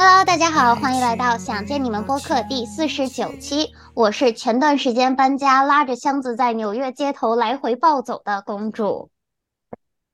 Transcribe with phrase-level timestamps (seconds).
[0.00, 3.74] Hello，大家好，欢迎来到想见你们播客第四十九期。
[3.94, 9.10] 我是前段时间搬家，拉着箱子在纽约街头来回暴走的公主。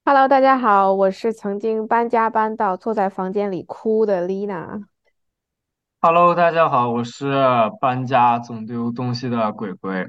[0.07, 4.84] Hello，大家好，我是曾经搬家搬到坐在房间里哭的 Lina。
[6.00, 7.35] Hello，大家好，我是
[7.79, 10.08] 搬家总丢东西的鬼鬼。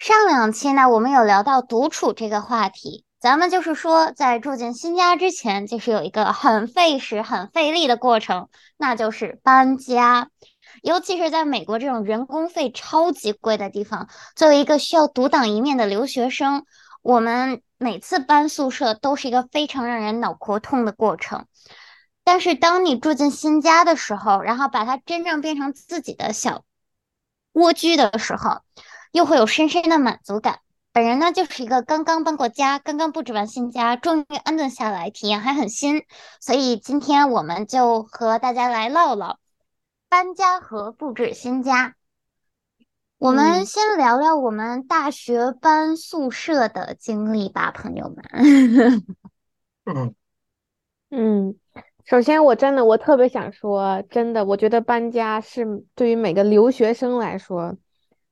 [0.00, 3.04] 上两期呢，我们有聊到独处这个话题。
[3.24, 10.28] 咱们就是说，在住进新家之前，就是有一个很费时、很费力的过程，那就是搬家。
[10.82, 16.66] 尤其是在美国这种人工费超级贵的地方，作为一个需要独当一面的留学生，
[17.00, 21.46] 我们每次搬宿舍都是一个非常让人脑壳痛的过程。
[22.24, 26.62] 但是，当你住进新家的时候，然后把它真正变成自己的小
[27.52, 28.60] 蜗居的时候，
[29.12, 30.58] 又会有深深的满足感。
[30.94, 36.04] 本人呢，就是一个刚刚搬过家、刚刚布置完新家、终于安顿下来、体验还很新，
[36.40, 39.40] 所以今天我们就和大家来唠唠
[40.08, 41.96] 搬家和布置新家。
[43.18, 48.24] 我们先聊聊我们大学搬宿舍的经历吧，朋友们。
[49.86, 50.14] 嗯
[51.10, 51.56] 嗯，
[52.04, 57.76] 首先我真的我特别想说，真的，我觉得搬家是对于每个留学生来说。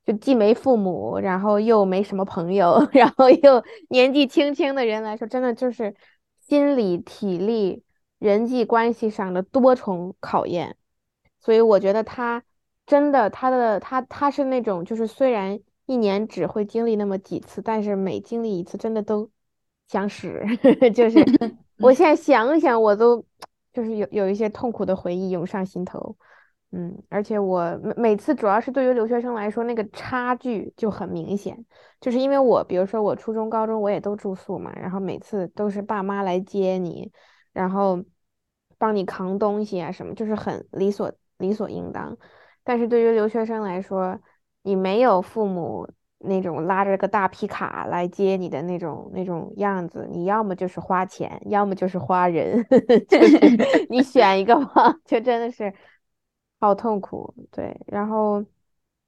[0.05, 5.95] 就既没父母，然后又没什么朋友， 然后又年纪轻轻的人来说，真的就是
[6.41, 7.85] 心理、体力、
[8.19, 10.77] 人际关系上的多重考验。
[11.41, 12.43] 所以我觉得他
[12.87, 19.31] 真的，他的他他是那种，就是虽然一年只会经历那么几次，但是每经历一次，真的都
[19.89, 20.41] 想死。
[20.95, 21.25] 就是
[21.79, 23.25] 我现在想想，我都
[23.73, 26.17] 就是有有一些痛苦的回忆涌上心头。
[26.75, 31.63] 嗯，而且我每每次主要是对于留学生来说，那个差距就很明显，
[32.01, 37.13] 就是因为我，比如说我初中、高中我也都住宿嘛，然后每次都是爸妈来接你，
[37.53, 38.03] 然后
[38.79, 42.17] 帮你扛东西啊什么，就是很理所理所应当。
[42.65, 44.19] 但是对于留学生来说，
[44.63, 45.87] 你没有父母
[46.21, 52.65] 那种拉着个大皮卡来接你的那种那种样子，你要么就是花钱，要么就是花人，
[53.11, 55.71] 就是你选一个吧， 就真的是。
[56.63, 58.41] 好痛苦，对，然后，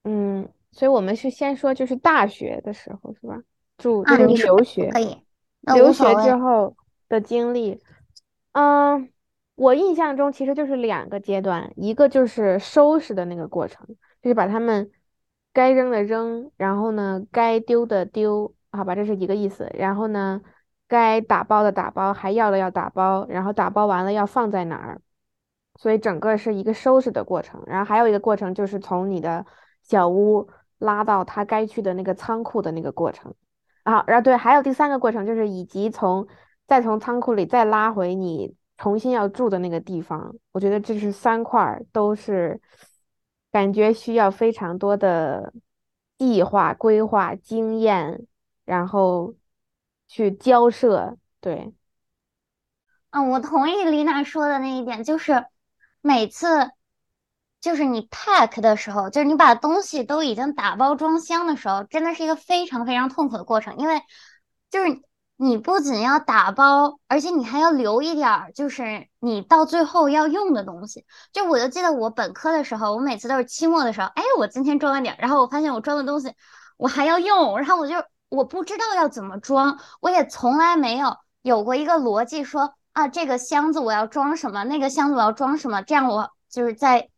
[0.03, 3.41] 嗯，所以我们是先说，就是大学的时候，是吧？
[3.79, 5.23] 住就是留学，可以，
[5.61, 6.75] 留学之后
[7.09, 7.81] 的经历，
[8.55, 9.09] 嗯，
[9.55, 13.87] 我印象中其实就是两个阶段，一个就是收拾的那个过程，
[14.21, 14.91] 就是把他们
[15.53, 19.71] 该扔的扔，然后呢，该丢的丢，好吧，这是一个意思。
[19.79, 20.43] 然后呢，
[20.89, 25.01] 该打包的打包，还要的要打包，然后打包完了要放在哪儿。
[25.77, 29.45] 所以整个是一个收拾的过程，然后还有一个过程就是从你的
[29.83, 30.49] 小屋
[30.79, 33.35] 拉到他该去的那个仓库的那个过程，
[33.83, 36.27] 啊，然后对，还有第三个过程就是以及从
[36.67, 42.61] 再从仓库里再拉回你重新要住的那个地方，我觉得这是三块都是
[43.51, 45.53] 感觉需要非常多的
[46.19, 48.25] 计划、规划、经验，
[48.65, 49.35] 然后
[50.07, 51.17] 去交涉。
[51.41, 51.75] 对，
[53.11, 55.45] 嗯，我同意丽娜说的那一点，就是。
[56.07, 56.71] 每次
[57.63, 63.79] 就是你 pack 的时候，就是你把东西都已经打包装箱的时候，真的是一个非常非常痛苦的过程。
[63.79, 64.03] 因为
[64.71, 65.01] 就是
[65.37, 71.07] 你不仅要打包，而且你还要留一点儿，就是你到最后要用的东西。
[71.33, 76.35] 就我就记得我本科的时候，我每次都是期末的时候，哎，我今天装了点，然后我发现我装的东西
[76.77, 77.95] 我还要用，然后我就
[78.29, 82.75] 我不知道要怎么装，我也从来没有有过一个逻辑说。
[82.95, 84.65] 啊，这个箱子我要装什么？
[84.65, 85.83] 那个箱子我要装什么？
[85.83, 87.11] 这样我就是在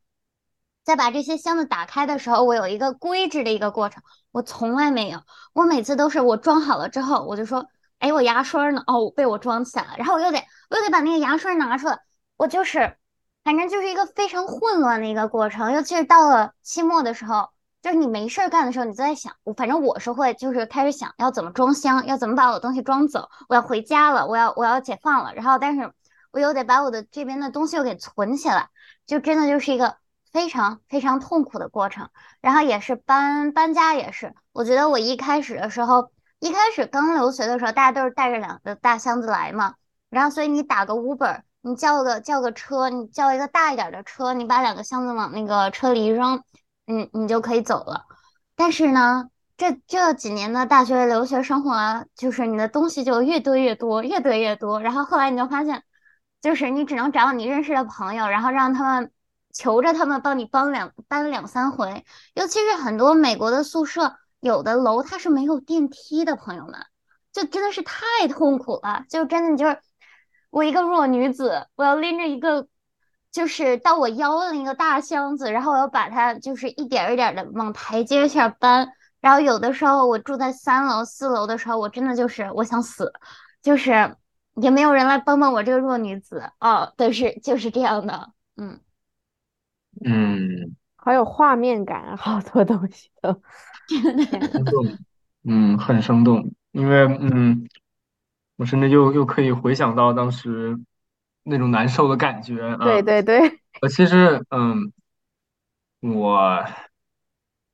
[0.84, 4.02] 在把这些箱子打开的时候，我有一个规制的一个过程。
[4.32, 5.20] 我从来没有，
[5.52, 7.66] 我每次都是我装好了之后，我就说，
[7.98, 8.82] 哎，我牙刷呢？
[8.86, 9.94] 哦，被我装起来了。
[9.98, 10.38] 然后我又得
[10.70, 11.98] 我又得把那个牙刷拿出来。
[12.36, 12.96] 我就是，
[13.44, 15.72] 反正就是一个非常混乱的一个过程。
[15.72, 17.50] 尤其是到了期末的时候。
[17.86, 23.28] 就是你没事儿干的时候，你就在想，我反正我是会，就是开始想要怎么装箱，要怎么把我的东西装走。
[23.48, 25.92] 我要回家了，我要我要解放了，然后但是
[26.32, 28.70] 我又得把我的这边的东西又给存起来，
[29.06, 29.98] 就真的就是一个
[30.32, 32.08] 非常非常痛苦的过程。
[32.40, 36.10] 然后也是搬搬家也是，我觉得我一开始的时候，
[36.40, 39.76] 一开始刚留学的时候，大家都是带着两个大箱子来嘛，
[40.10, 46.42] 然后所以你打个 Uber，你叫个叫个车，你叫一个大一点的车，你把两个箱子往那个车里一扔。
[46.86, 48.06] 嗯，你就可以走了。
[48.54, 54.80] 但是呢，这这几年的大学留学生活，就是你的东西就越堆越多，越堆越多。
[54.80, 55.82] 然后后来你就发现，
[56.40, 59.10] 就是你只能找你认识的朋友，然后让他们
[59.52, 62.04] 求着他们帮你搬两搬两三回。
[62.34, 66.74] 尤其是很多美国的宿舍，有的楼它是没有电梯的，朋友们，
[67.32, 69.04] 就真的是太痛苦了。
[69.08, 69.80] 就真的就是
[70.50, 72.68] 我一个弱女子，我要拎着一个。
[73.36, 78.90] 就是到我腰的那个大箱子，然后我要把它就是一点一点的往台阶下搬。
[79.20, 83.12] 然后有的时候我住在三楼、四楼的时候，我真的就是我想死，
[83.60, 84.16] 就是
[84.54, 88.80] 也没有人来帮帮我这个弱女子哦，但是就是这样的，嗯
[90.02, 93.42] 嗯，好有画面感，好多东西都。
[94.50, 94.98] 生动，
[95.44, 97.68] 嗯，很生动，因为嗯，
[98.56, 100.80] 我甚至又又可以回想到当时
[101.46, 102.76] 那种难受的感觉啊。
[102.84, 104.92] 对对对，我其实嗯，
[106.00, 106.64] 我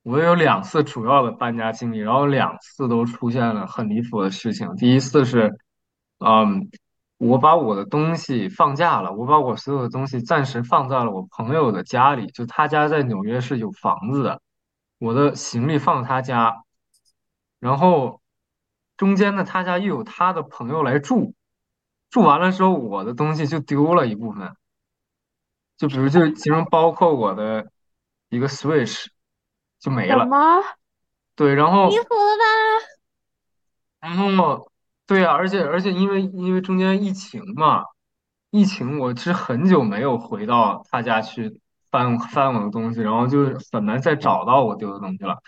[0.03, 4.75] 我有两次主要的搬家经历，然后两次都出现了很离谱的事情。
[4.77, 5.57] 第一次是，
[6.19, 6.69] 嗯，
[7.19, 14.41] 我把我的东西放假了，我把我所有的东西暂时放在了我朋友的家里，就他家在纽约是有房子的，
[14.99, 16.65] 我的行李放他家，
[17.61, 18.21] 然后
[18.97, 21.35] 中间呢，他家又有他的朋友来住，
[22.13, 24.55] 住完了之后，我的东西就丢了一部分。
[25.79, 27.73] 就比如就其中包括我的
[28.29, 29.07] 一个 Switch
[29.81, 30.63] 就没了，什么？
[31.35, 32.45] 对，然后离谱了吧？
[34.01, 34.71] 然后
[35.07, 37.85] 对呀，而且而且因为因为中间疫情嘛，
[38.51, 41.59] 疫情我是很久没有回到他家去
[41.91, 45.39] 翻翻我的东西，然后就很难再找到我丢的东西了，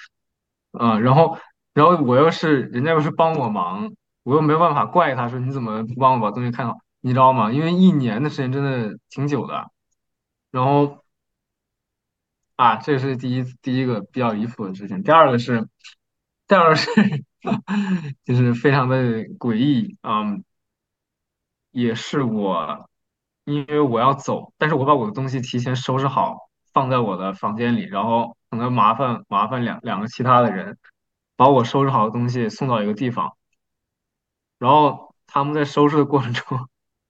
[0.73, 1.39] 嗯，然后
[1.75, 3.93] 然后我又是人家又是帮我忙，
[4.25, 7.53] 我又没有办法怪他说你怎么不帮我把东西看好，你知道吗？
[7.53, 9.71] 因为一年的时间真的挺久的。
[10.51, 11.05] 然后
[12.57, 15.03] 啊，这是第一第一个比较离谱的事情。
[15.03, 15.69] 第二个是，
[16.47, 16.91] 第二个是，
[18.25, 20.23] 就是非常的诡异啊，
[21.73, 22.89] 也是我，
[23.45, 30.79] 因为我要走，但是我把我的东西提前收拾好，放在我的房间里，然后可能麻烦麻烦两两个其他的人，
[31.37, 33.37] 把我收拾好的东西送到一个地方，
[34.65, 36.59] 然后他们在收拾的过程中，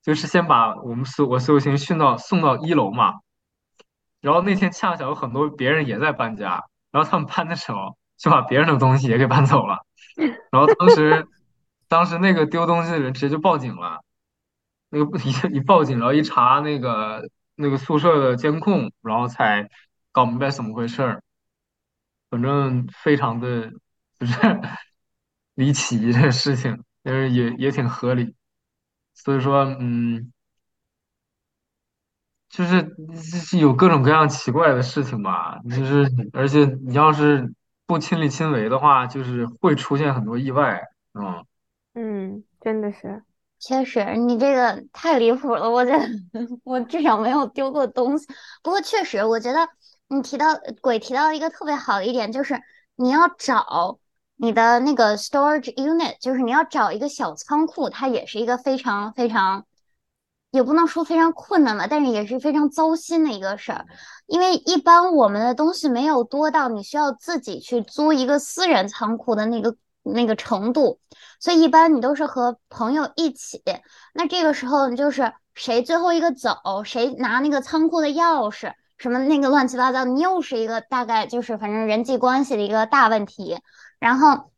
[0.03, 3.21] 就是先把我们所我所有行李训到送到一楼嘛。
[4.21, 9.87] 然后那天恰巧有很多别人也在搬家，然后他们搬的时候就把别人的东西也给搬走了。
[10.51, 11.29] 然后当时，
[11.87, 14.03] 当时那个丢东西的人直接就报警了。
[14.89, 19.69] 那个一 一报警，然后一查那个那个宿舍的监控，然后才
[20.11, 21.23] 搞明白怎么回事儿。
[22.31, 23.71] 反正非常的
[24.19, 24.61] 就是
[25.55, 28.35] 离奇的事情，但是也也挺合理。
[29.15, 30.33] 所以说，嗯。
[32.49, 37.53] 就是是有各种各样奇怪的事情吧，就是而且你要是
[37.85, 40.81] 不亲力亲为的话，就是会出现很多意外，
[41.15, 41.45] 嗯
[41.95, 43.25] 嗯，真的是，
[43.59, 46.06] 确实，你这个太离谱了，我觉得
[46.62, 48.27] 我至少没有丢过东西。
[48.62, 49.69] 不过确实，我觉得
[50.09, 50.47] 你提到
[50.81, 52.61] 鬼提到一个特别好的一点，就是
[52.95, 53.99] 你要找
[54.36, 59.64] 你的那个 storage unit，就是你要找一个小仓库，它也是一个非常非常。
[60.50, 63.86] 也不能说非常困难吧，但是也是非常糟心的一个事儿，
[64.26, 71.00] 因为一般我们的东西没有多到你需要自己去租一个私人仓库的那个那个程度，
[71.40, 73.64] 所以一般你都是和朋友一起。
[74.12, 83.58] 那这个时候你就是谁最后一个走，谁拿那个仓库的钥匙，什么那个乱七八糟，你又是一个大概就是反正人际关系的一个大问题。
[84.05, 84.51] 然后，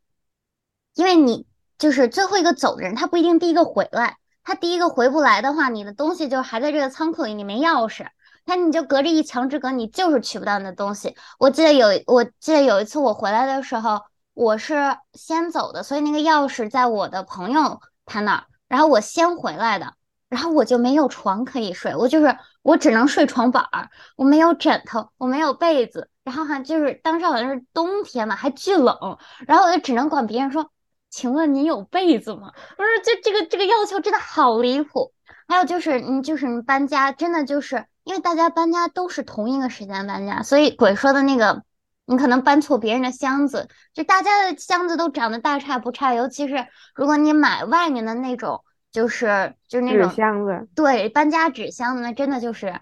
[0.95, 1.47] 因为你
[1.79, 4.17] 就是最后一个走的人，他不一定第一个回来。
[4.43, 8.09] 他第一个回不来的话，你的东西就还在这个仓库里，你没钥匙，
[8.45, 11.15] 那你就隔着一墙之隔，你就是取不到你的东西。
[11.38, 14.00] 我记得有，我记得有一次我回来的时候，
[14.35, 19.95] 我是先走的，所以那个钥匙在我的朋友他那儿，然后我先回来的，
[20.29, 29.16] 然后我就没有床可以睡，我就是我只能睡床板儿，我没有枕头，我没有被子，然后还就是当时好像是冬天嘛，还巨冷，
[29.47, 30.71] 然后我就只能管别人说。
[31.09, 32.52] 请问你有被子吗？
[32.76, 35.14] 不是，这这个这个要求真的好离谱。
[35.49, 41.62] 还有就是，你就是你搬家，真的就是因为大家搬家都是同一个时间搬家，所以鬼说的那个，
[42.04, 46.12] 你可能搬错别人的箱子，就大家的箱子都长得大差不差。
[46.12, 52.78] 尤其是如果你买外面的那种，就是就是那种箱子，对，搬家纸箱子，那真的就是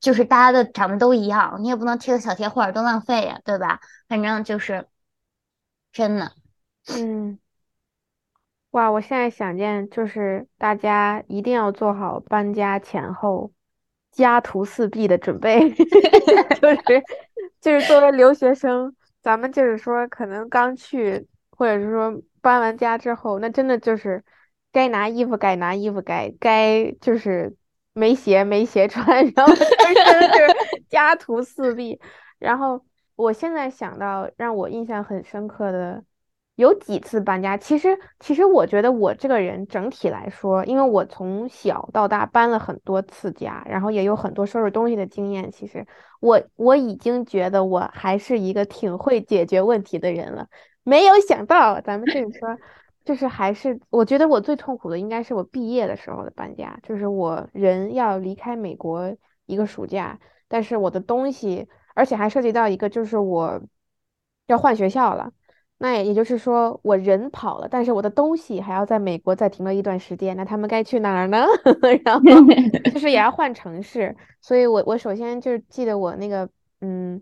[0.00, 3.80] 就是大家的长得都一样，你也不能贴个小贴画，多浪费呀，对吧？
[4.08, 4.86] 反正就是
[5.92, 6.32] 真的，
[6.88, 7.38] 嗯。
[8.72, 13.50] 哇，我现在想见，就是大家一定要做好搬家前后
[14.12, 15.70] 家徒四壁的准备，
[16.60, 17.04] 就是
[17.58, 24.22] 就是作为留学生，咱们就是说可能刚去，或者是说搬完家之后，那真的就是
[24.72, 27.56] 该拿衣服该拿衣服，该该就是
[27.96, 31.98] 没鞋没鞋穿， 然后真是家徒四壁。
[32.38, 32.84] 然后
[33.16, 36.04] 我现在想到让我印象很深刻的。
[36.56, 37.54] 有几次搬家。
[37.54, 45.50] 其实，其实我觉得我这个人整体来说，因为我从小到大搬了很多次家，然后也有很多收拾东西的经验。
[45.50, 45.86] 其实，
[46.18, 50.48] 我我已经觉得我还是一个挺会解决问题的人了。
[50.82, 52.56] 没有想到，咱们这个说，
[53.06, 63.62] 就是还是我觉得我最痛苦的应该是我毕业的时候的搬家，就是我人要离开美国一个暑假，但是我的东西，而且还涉及到一个就是我
[64.48, 65.32] 要换学校了。
[65.78, 70.34] 那也就是说，我人跑了，但是我的东西还要在美国再停留一段时间。
[70.36, 71.44] 那他们该去哪儿呢？
[72.02, 72.24] 然后
[72.92, 76.48] 就是也要换城市，所以我我首先就记得我那个
[76.80, 77.20] 嗯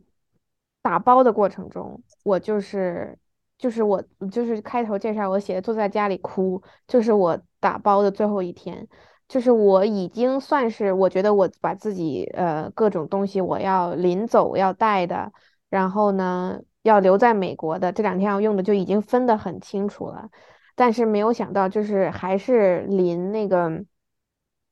[0.82, 3.18] 打包的过程中，我就是
[3.64, 8.86] 就是我就是开头介绍我写的坐在家里哭，就是我打包的最后一天，
[9.26, 15.32] 就是我已经算是我觉得我把自己呃各种东西我要临走要带的，
[15.70, 16.60] 然后呢。
[16.84, 20.28] 要留在美国的这两天要用的就已经分得很清楚了，
[20.74, 23.82] 但是没有想到就是还是临那个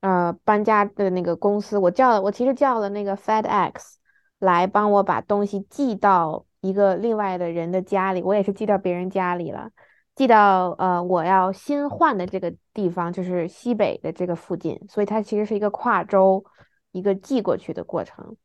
[0.02, 3.94] 呃搬家的那个公司，我叫了我其实叫了那个 FedEx
[4.40, 9.70] 来帮我把东西寄到一个另外的人的家里，我也是寄到别人家里了，
[10.14, 16.42] 寄到呃我要新换的这个地方，就是西北的这个附近，所以它其实是一个跨州
[16.92, 18.36] 一个寄过去的过程，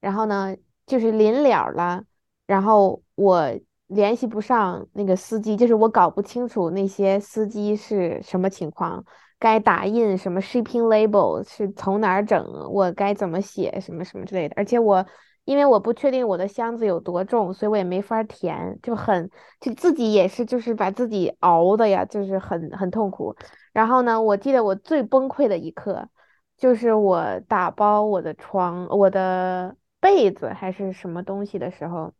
[0.00, 2.04] 然后呢就是临了了。
[2.46, 3.48] 然后我
[3.86, 9.04] 联系不上那个司机，就是我搞不清楚那些司机是什么情况，
[9.38, 14.54] 该打印什么 shipping label 是从哪儿整，我该怎么写什么什么之类的。
[14.56, 15.06] 而且我
[15.50, 19.28] 因为我不确定我的箱子有多重，所以我也没法填，就很
[19.58, 23.34] 就自己也是就是把自己熬的呀，就是很很痛苦。
[23.72, 26.08] 然后呢，我记得我最崩溃的一刻，
[26.56, 32.12] 就是我打包我的床、我的被子还是什么东西的时候。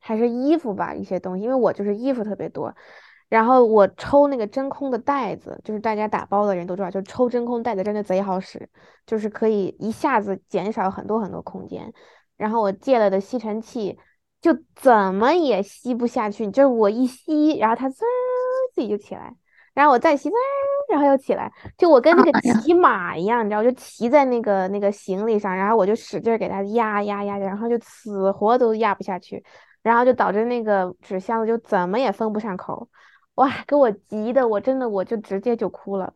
[0.00, 2.72] 还是衣服吧，一些东西，因为我就是衣服特别多，
[3.28, 8.70] 然后我抽那个真空的袋子，就是大家打包的人都知道，就抽真空袋子真的贼好使，
[9.06, 11.92] 就是可以一下子减少很多很多空间。
[12.38, 13.98] 然后我借了的吸尘器，
[14.40, 18.02] 就怎么也吸不下去，就是我一吸，然后它滋
[18.74, 19.36] 自己就起来，
[19.74, 20.34] 然后我再吸滋，
[20.90, 29.44] 然后又起来，就我跟那个骑马一样，你知道，就骑在那个那个行李上，然后我就使劲给它压压压，然后就死活都压不下去。
[29.80, 32.86] 然后就导致那个纸箱子就怎么也封不上口，
[33.36, 36.12] 哇，给我急的，我真的我就直接就哭了。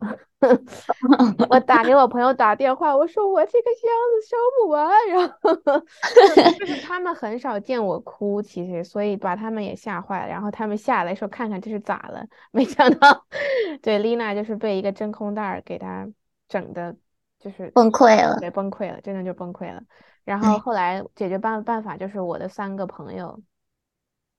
[1.49, 5.55] 我打给我朋友打电话，我说我这个箱子收不完，然后
[6.59, 10.27] 就是他们很少见我哭，其实所以把他们也吓坏了。
[10.27, 13.25] 然后他们下来说看看这是咋了，没想到，
[13.81, 16.07] 对丽娜就是被一个真空袋给她
[16.47, 16.95] 整的，
[17.39, 19.81] 就是崩溃了，对，崩溃了，真的就崩溃了。
[20.23, 23.41] 然后后来解决办办法就是我的三个朋友。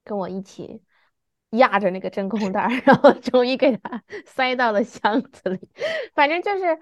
[0.06, 0.82] 跟我一起
[1.56, 5.58] 压着那个真空袋， 然后终于给他塞到了箱子里。
[6.14, 6.78] 反正就是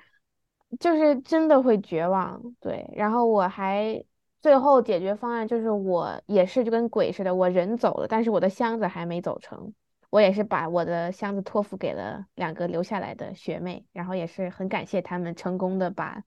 [0.78, 2.88] 就是真的会绝望，对。
[2.94, 4.04] 然后我还
[4.40, 9.72] 最后解决方案就是我也是就跟鬼似的，我人走了，但是我的箱子还没走成。
[10.10, 16.22] 我也是把我的箱子托付给了两个留下来的学妹，然后也是很感谢他们成功的把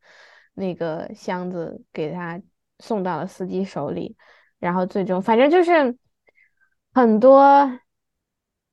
[0.54, 2.42] 那个箱子给他
[2.80, 4.16] 送到了司机手里。
[4.60, 5.98] 然后最终反正就是。
[6.94, 7.78] 很多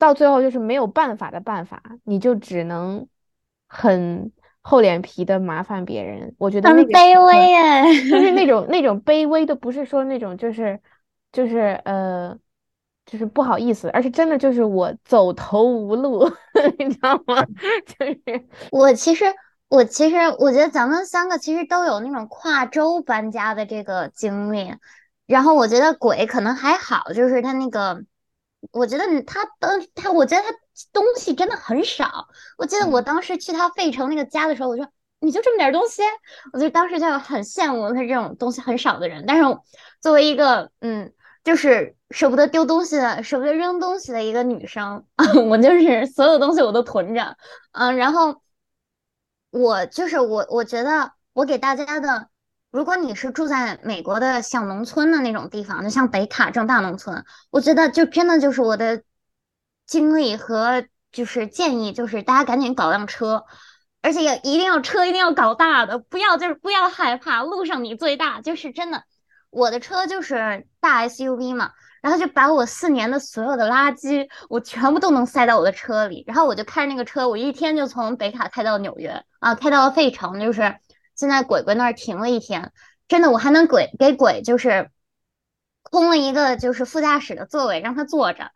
[0.02, 3.06] 到最后就是没有办法的办法，你就只能
[3.68, 6.34] 很厚脸皮的麻烦别人。
[6.38, 10.80] 我觉得很卑微哎，就是那种那种卑微的不是说那种就是
[11.30, 12.36] 就是呃
[13.06, 16.28] 就是不好意思，而是真的就是我走投无路，
[16.80, 17.46] 你知道吗？
[17.86, 19.24] 就是我其实
[19.68, 24.74] 我其实我觉得咱们三个其实都有那种跨州搬家的这个经历，
[25.26, 28.02] 然后我觉得鬼可能还好，就是他那个。
[28.70, 30.48] 我觉得他的他，我觉得他
[30.92, 32.28] 东西真的很少。
[32.56, 34.88] 我记得我当时去他费城那个家的时候，我说
[35.20, 36.02] 你就这么点东西，
[36.52, 39.24] 我就当时就很羡慕他这种东西很少的人。
[39.26, 39.42] 但是
[40.00, 41.12] 作为一个嗯，
[41.44, 45.04] 就是舍不得丢东西的、舍不得扔东西的一个女生，
[45.50, 47.36] 我就是所有东西我都囤着。
[47.72, 48.40] 嗯，然后
[49.50, 52.28] 我就是我，我觉得我给大家的。
[52.72, 59.02] 如果你是住在美国的小农村的那种地方，就像北卡这种大农村，我觉得就真的就是我的
[59.86, 63.44] 经历和就是建议，就是大家赶紧搞辆车，
[64.00, 69.04] 而且要一定要车一定要搞大的，不要就是不要害怕路上你最大，就是真的，
[69.50, 80.74] 我的车就是大 SUV 嘛，然后就把我四年的所有的垃圾我全部都能塞到我的车里，然后我就开那个车，我一天就从北卡开到纽约啊，开到了费城，就是。
[81.14, 82.72] 现在鬼鬼那儿停了一天，
[83.08, 84.90] 真的，我还能鬼给鬼就是
[85.82, 88.50] 空了一个就是副驾驶的座位让他坐着，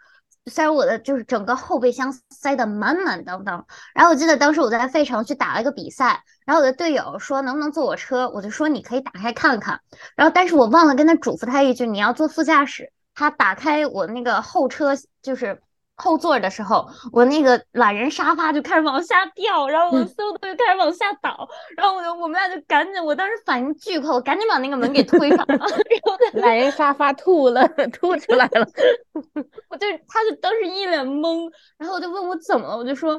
[0.47, 3.67] 虽然我的就是整个后备箱塞得满满当当。
[3.95, 9.81] 然后我记得当时我在费城去打了一个比赛，然后我的队友说能不能坐我车，我就说你可以打开看看。
[10.15, 12.93] 然后但是我忘了跟他嘱咐他一句，你要坐副驾驶。
[13.15, 15.61] 他打开我那个后车就是。
[15.97, 25.69] 后座的时候，我那个懒人沙发就开始往下掉，然后我的所有东西开始往下倒，然后我就我们俩就赶紧，我当时反应巨快，我赶紧把那个门给推上了，然
[26.03, 28.69] 后懒人沙发吐了，吐出来了，
[29.71, 33.19] 我就他就当时一脸懵，然后我就问我怎么了，我就说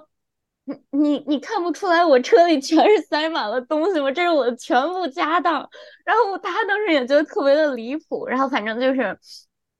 [0.65, 4.11] 你你你看不出来我车里全是塞满了东西吗？
[4.11, 5.67] 这是我的全部家当，
[6.05, 9.17] 然后他当时也觉得特别的离谱，然后反正就是。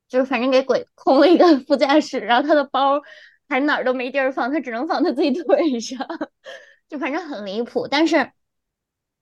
[0.08, 3.02] 就是反正给鬼空了一个 副驾驶，然后他的包
[3.50, 6.08] 还哪儿都没地儿放，他只能放他自己腿上，
[6.90, 7.88] 就反正很离谱。
[7.88, 8.32] 但是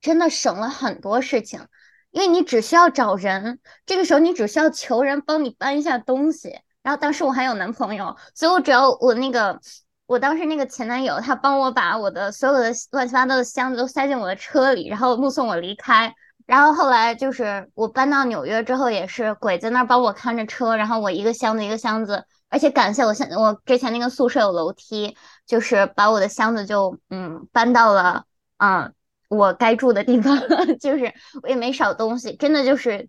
[0.00, 1.66] 真的省了很多事情，
[2.10, 6.60] 因为你只需要找人，这个时候你只需要求人帮你搬一下东西。
[6.82, 9.60] 然后当时我还有男朋友，所以我只要我那个
[10.06, 16.14] 我当时那个前男友，他帮我把我的所有的乱七八糟的箱子都塞进我的车里，然后目送我离开。
[16.46, 28.24] 然后后来就是我搬到纽约之后，也是鬼在那儿帮我看着车，然后我一个箱子一个箱子，而且感谢我现我之前那个宿舍有楼梯，就是把我的箱子就嗯搬到了
[28.58, 28.94] 嗯
[29.28, 30.40] 我该住的地方，
[30.78, 31.12] 就是
[31.42, 33.08] 我也没少东西，真的就是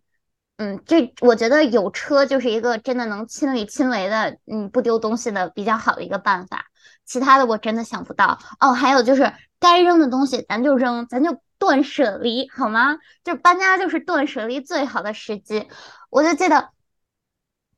[0.57, 6.65] 嗯这我觉得有车就是一个真的能亲力亲为的嗯不丢东西的比较好的一个办法，
[7.05, 11.39] 其他的我真的想不到哦，还有就是该扔的东西咱就扔，咱就。
[11.59, 12.97] 断舍离好吗？
[13.23, 15.67] 就搬家就是断舍离最好的时机。
[16.09, 16.69] 我就记得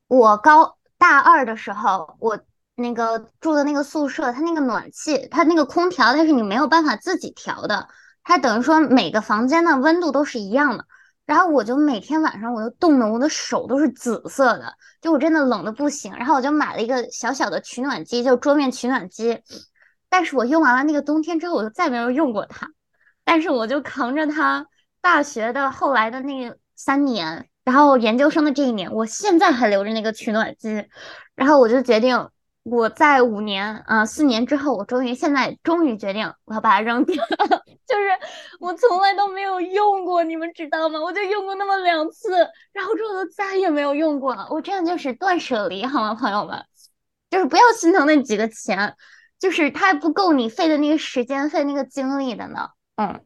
[0.07, 2.39] 我高大二的时候，我
[2.75, 7.87] 那个住的那个宿舍，它那个暖气，它那个空调，它是你没有办法自己调的，
[8.23, 10.85] 它等于说每个房间的温度都是一样的。
[11.25, 16.11] 然后我就每天晚上我就冻得我的手都是紫色的，就我真的冷的不行。
[16.15, 19.43] 然后我就买了一个小小的取暖机，就桌面取暖机。
[20.09, 22.71] 但是我用完了那个冬天之后，我就再没有用过它。
[23.31, 24.65] 但是我就扛着他
[25.01, 30.83] 大学的后来的那三年，然后研究生的这一年，我现在还留着那个取暖机，
[31.35, 32.27] 然后我就决定，
[32.63, 37.23] 我在五年，嗯，四年之后，我终于现在终于决定我要把它扔掉，
[37.85, 38.09] 就是
[38.59, 40.99] 我从来都没有用过，你们知道吗？
[40.99, 42.31] 我就用过那么两次，
[42.73, 44.47] 然后之后就再也没有用过了。
[44.49, 46.65] 我这样就是断舍离，好吗，朋友们？
[47.29, 48.95] 就是不要心疼那几个钱，
[49.37, 52.69] 就是它还不够你费的那个时间费那个精力的呢。
[52.99, 53.25] 嗯，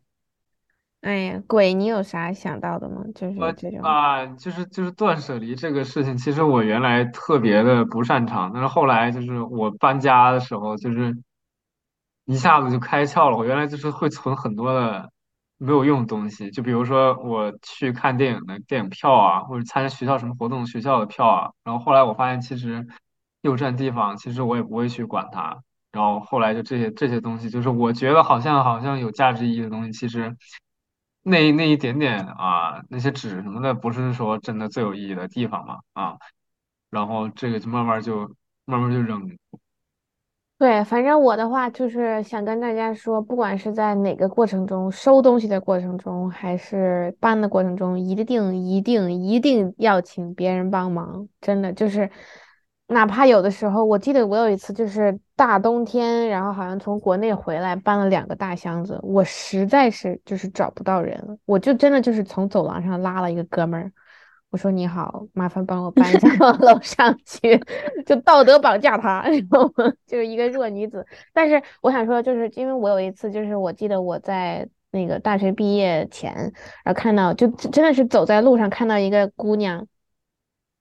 [1.02, 3.04] 哎呀，鬼，你有啥想到的吗？
[3.16, 11.18] 就是这种啊，就是就是断舍离这个事情，其实我原来特别的不擅长，但是后来就是我搬家的时候，就是
[12.26, 13.38] 一下子就开窍了。
[13.38, 15.10] 我原来就是会存很多的
[15.58, 21.50] 没有用的东西，就比如说我去看电影的电影票啊，或者参加学校什么活动学校的票啊。
[21.64, 22.86] 然后后来我发现，其实
[23.42, 25.64] 又占地方，其实我也不会去管它。
[25.94, 30.36] 然后后来就这些这些东西，就是我觉得好像好像有价值意义的东西，其实
[31.22, 36.18] 那那一点点啊，那些纸什么的，不是说真的最有意义的地方嘛啊。
[36.90, 38.28] 然后这个就慢慢就
[38.66, 39.38] 慢慢就扔。
[40.58, 52.10] 对，反正我的话就是想跟大家说，不管是在哪个过程中，收东西的过程中，还是搬的过程中，一定一定一定要请别人帮忙，真的就是。
[52.88, 63.92] 哪怕有的时候，我记得我有一次就是大冬天，然后好像从国内回来搬了两个大箱子，我实在是就是找不到人了，我就真的就是从走廊上拉了一个哥们儿，
[64.52, 67.60] 我说你好，麻烦帮我搬一下到 楼上去，
[68.06, 69.68] 就道德绑架他， 然后
[70.06, 71.06] 就是一个弱女子。
[71.34, 76.32] 但是我想说，就是因为我有一次就是我记得我在那个大学毕业前，
[76.84, 79.88] 然后看到就真的是走在路上看到一个姑娘。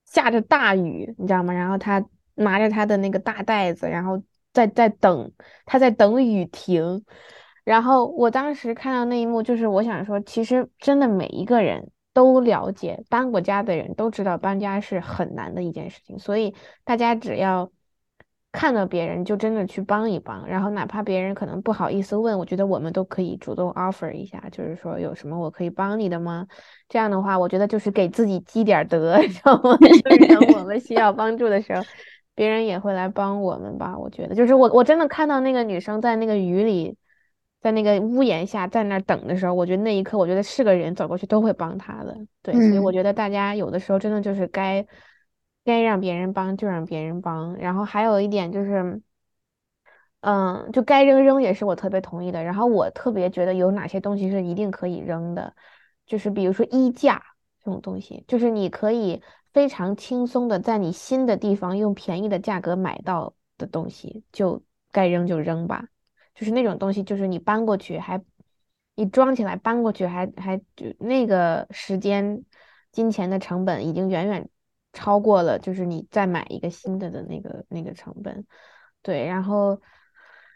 [0.05, 1.55] 下着大雨，你知道吗？
[1.55, 5.33] 然后她拿着她的那个大袋子，然后在在等，
[5.65, 7.05] 他在等雨停。
[7.65, 17.71] 然后我当时看到那一幕，就是我想说，其实真的每一个人都了解，搬过家的人都知道搬家是很难的一件事情，所以大家只要。
[18.55, 26.47] 看到别人就真的去帮一帮，然后哪怕别人可能不好意思问，我觉得我们都可以主动 offer 一下，就是说有什么我可以帮你的吗？
[26.87, 29.75] 这样的话，我觉得就是给自己积点德，知道吗？
[29.79, 31.83] 就是等我们需要帮助的时候，
[32.35, 33.97] 别人也会来帮我们吧。
[33.99, 36.97] 我觉得，就是我我真的看到那个女生在那个雨里，
[37.61, 42.17] 在那个屋檐下在那等的时候，我觉得那一刻，我觉得是个人走过去都会帮她的。
[42.43, 44.87] 对，所以我觉得大家有的时候真的就是该。
[45.65, 49.01] 该让别人帮就让别人帮，然后还有一点就是，
[50.19, 52.43] 嗯，就该扔扔也是我特别同意的。
[52.43, 55.55] 然后我特别觉得有哪些东西是一定可以扔的，
[56.05, 57.23] 就是比如说衣架
[57.65, 65.85] 这种东西，就是你可以非常轻松的在你新的地方用便宜的价格买到的东西，就该扔就扔吧。
[66.35, 68.23] 就是那种东西，就是你搬过去还，
[68.95, 72.43] 你装起来搬过去还还就那个时间、
[72.91, 74.49] 金钱的成本已经远远
[74.95, 78.47] 超过了，就是你再买一个新的的那个那个成本。
[79.03, 79.79] 对，然后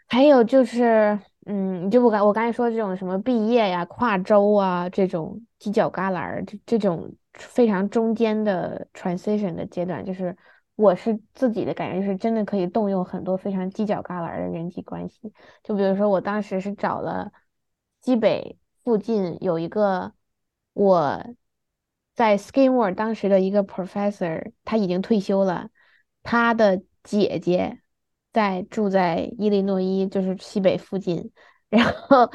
[0.07, 10.35] 还有就是，嗯，你就我刚我刚才说这种什么毕业呀、跨州啊这种犄角旮旯这这种非常中间的 transition 的阶段，就是
[10.75, 15.33] 我是自己的感觉，就是真的可以动用很多非常犄角旮旯的人际关系。
[15.63, 17.31] 就比如说，我当时是找了
[18.01, 20.13] 西北附近有一个
[20.73, 21.23] 我
[22.15, 25.69] 在 Skimworld 当时的一个 professor，他已经退休了，
[26.23, 27.81] 他的姐姐。
[28.33, 31.31] 在住在伊利诺伊，就是西北附近，
[31.69, 32.29] 然后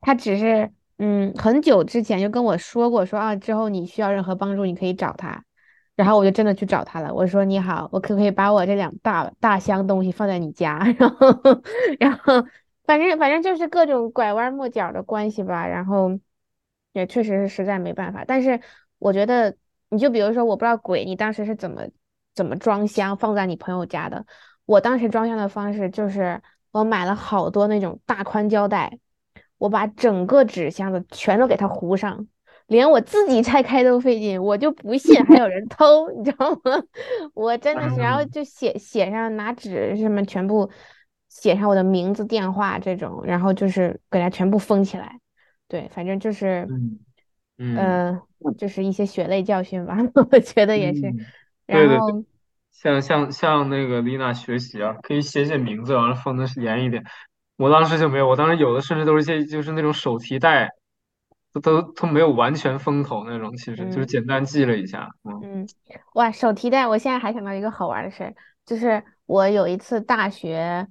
[0.00, 5.44] 他只是嗯很久之前就跟我说过，说啊之后你需要任何帮助，你可以找他，
[5.96, 7.14] 然后我就真的去找他了。
[7.14, 10.78] 我说你好，我可不可以把我这两大大箱东西放在你家？
[10.98, 11.62] 然后
[12.00, 12.44] 然后
[12.84, 15.66] 反正反正就是各种拐弯抹角的关系吧。
[15.66, 16.18] 然后
[16.92, 18.60] 也确实是实在没办法，但是
[18.98, 19.56] 我觉得
[19.90, 21.82] 你就比如说，我不知道鬼你当时是怎么
[22.34, 24.26] 怎么装箱放在你朋友家的。
[24.64, 28.98] 我当时装箱的方式就是，我买了好多那种大宽胶带，
[29.58, 32.26] 我把整个纸箱子全都给它糊上，
[32.68, 36.82] 连我自己拆开都费劲，我就不信还有人偷， 你知道吗？
[37.34, 40.70] 我真的是，然后就写写上拿纸什么全部
[41.28, 45.18] 写上我的名字、电话这种，然后就是给它全部封起来。
[45.66, 46.66] 对，反正就是，
[47.58, 48.20] 嗯，
[48.56, 49.98] 就是一些血泪教训吧，
[50.30, 51.12] 我觉得也是。
[51.66, 52.24] 然后。
[52.70, 57.02] 向向向那个丽娜学习啊，可以写写名字，完了封的严一点。
[57.58, 60.70] 我当时就没有，我当时有的甚至都是些就是那种手提袋，
[61.52, 65.08] 都都都没有完全封口那种，其实就是简单记了一下。
[65.24, 65.66] 嗯，
[66.14, 70.86] 哇，手提袋，我现在还想到一个好玩的事儿，就是我有一次大学。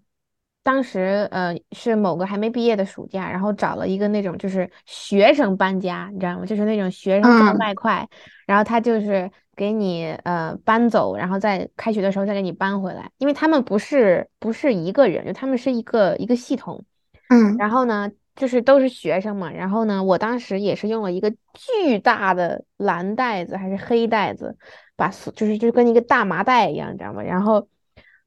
[0.64, 6.46] 当时呃是某个还没毕业的暑假，然后找了一个那种就是学生搬家，你知道吗？
[6.46, 8.06] 就是那种学生赚外快，
[8.46, 16.86] 然后他就是给你呃搬走，然后在开学的时候再给你搬回来，因为他们不是不是一个人，就他们是一个一个系统，
[17.30, 24.56] 嗯，然后呢就是都是学生嘛，然后呢我当时也是用了一个巨大的蓝袋子还是黑袋子，
[24.96, 27.22] 把就是就跟一个大麻袋一样，你知道吗？
[27.22, 27.68] 然后。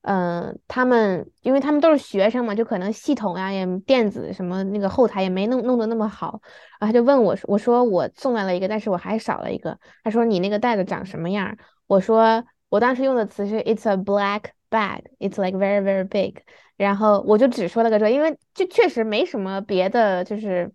[0.03, 6.41] 嗯，他们因为他们都是学生嘛，就可能系统呀也电子什么那个后台也没弄弄得那么好，
[6.81, 9.79] 然后他就问我，我说我送来了一个，但是我还少了一个。
[10.03, 11.55] 他说你那个袋子长什么样？
[11.87, 15.03] 我说我当时用的词是 It's a black bag.
[15.19, 16.39] It's like very very big.
[16.79, 20.73] 然后我就只说了个这，因为就确实没什么别的就是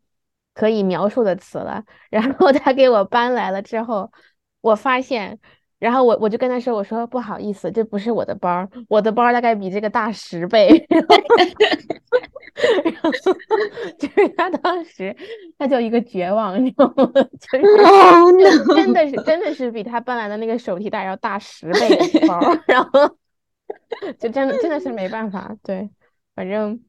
[0.54, 1.84] 可以描述的词了。
[2.12, 4.12] 然后他给我搬来了之后，
[4.62, 5.40] 我发现。
[5.86, 10.84] 然后我我就跟他说，我说不好意思，这不是我的包，我的包大概比这个大十倍。
[12.84, 13.12] 然后
[14.00, 15.16] 就是他当时
[15.60, 17.12] 他就一个绝望，你知道吗？
[18.40, 23.08] 就是真的是真的是比他搬来的那个手提袋要大十倍的包，然后
[24.18, 25.88] 就真的真的是没办法，对，
[26.34, 26.80] 反正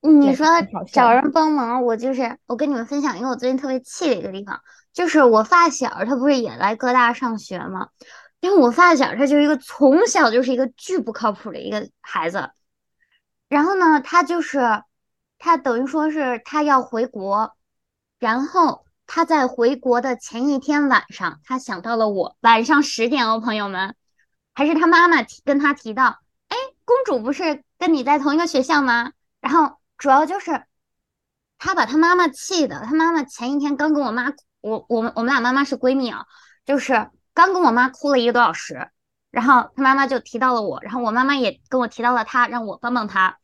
[0.00, 0.46] 你说
[0.92, 4.60] 找人帮忙，我就是我跟你们分享一个我最近特别气的一个地方。
[4.92, 7.88] 就是我发小，他不是也来哥大上学吗？
[8.40, 12.50] 因为我发小他就是一个从小就是一个巨不靠谱的一个孩子。
[13.48, 14.82] 然后呢，他就是
[15.38, 17.56] 他等于说是他要回国，
[18.18, 22.36] 然后他在回国的前一天晚上，他想到了我。
[22.40, 23.94] 晚上十点哦，朋友们，
[24.54, 29.12] 还是他妈妈提跟他提到，哎，公主不是跟你在同一个学校吗？
[29.40, 30.64] 然后主要就是
[31.58, 34.32] 他把他妈妈气的，他妈妈前一天刚跟我妈。
[34.60, 36.26] 我我们我们俩妈妈是闺蜜啊，
[36.66, 38.90] 就是刚跟我妈哭了一个多小时，
[39.30, 43.38] 然后她妈妈就提到了我，然后我妈妈也跟我提到了她，让我帮帮她。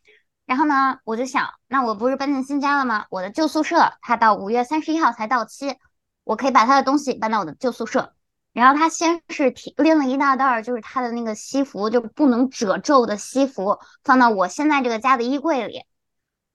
[0.45, 3.07] 然后呢，我就想，那我不是搬进新家了吗？
[3.11, 5.77] 我的旧宿舍它到五月三十一号才到期，
[6.25, 8.13] 我可以把她的东西搬到我的旧宿舍。
[8.53, 15.85] 然后她先是提拎了一大袋儿，就是她的那个西服，就不能褶皱的西服，放到我现在这个家的衣柜里。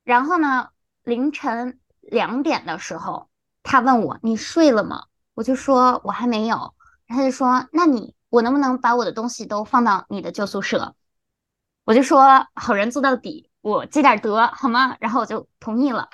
[0.04, 0.70] 然后呢，
[1.04, 3.28] 凌晨两点的时候。
[3.62, 5.04] 他问我你睡了吗？
[5.36, 6.74] 我就说我还没有。
[7.08, 10.96] 他就说那你我能不能把我的东西都放到你的旧宿舍？
[11.84, 14.96] 我就说好人做到底，我积点德好吗？
[15.00, 16.10] 然后我就同意了。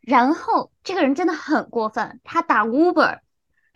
[0.00, 3.20] 然后这个人真的很过分，他打 Uber，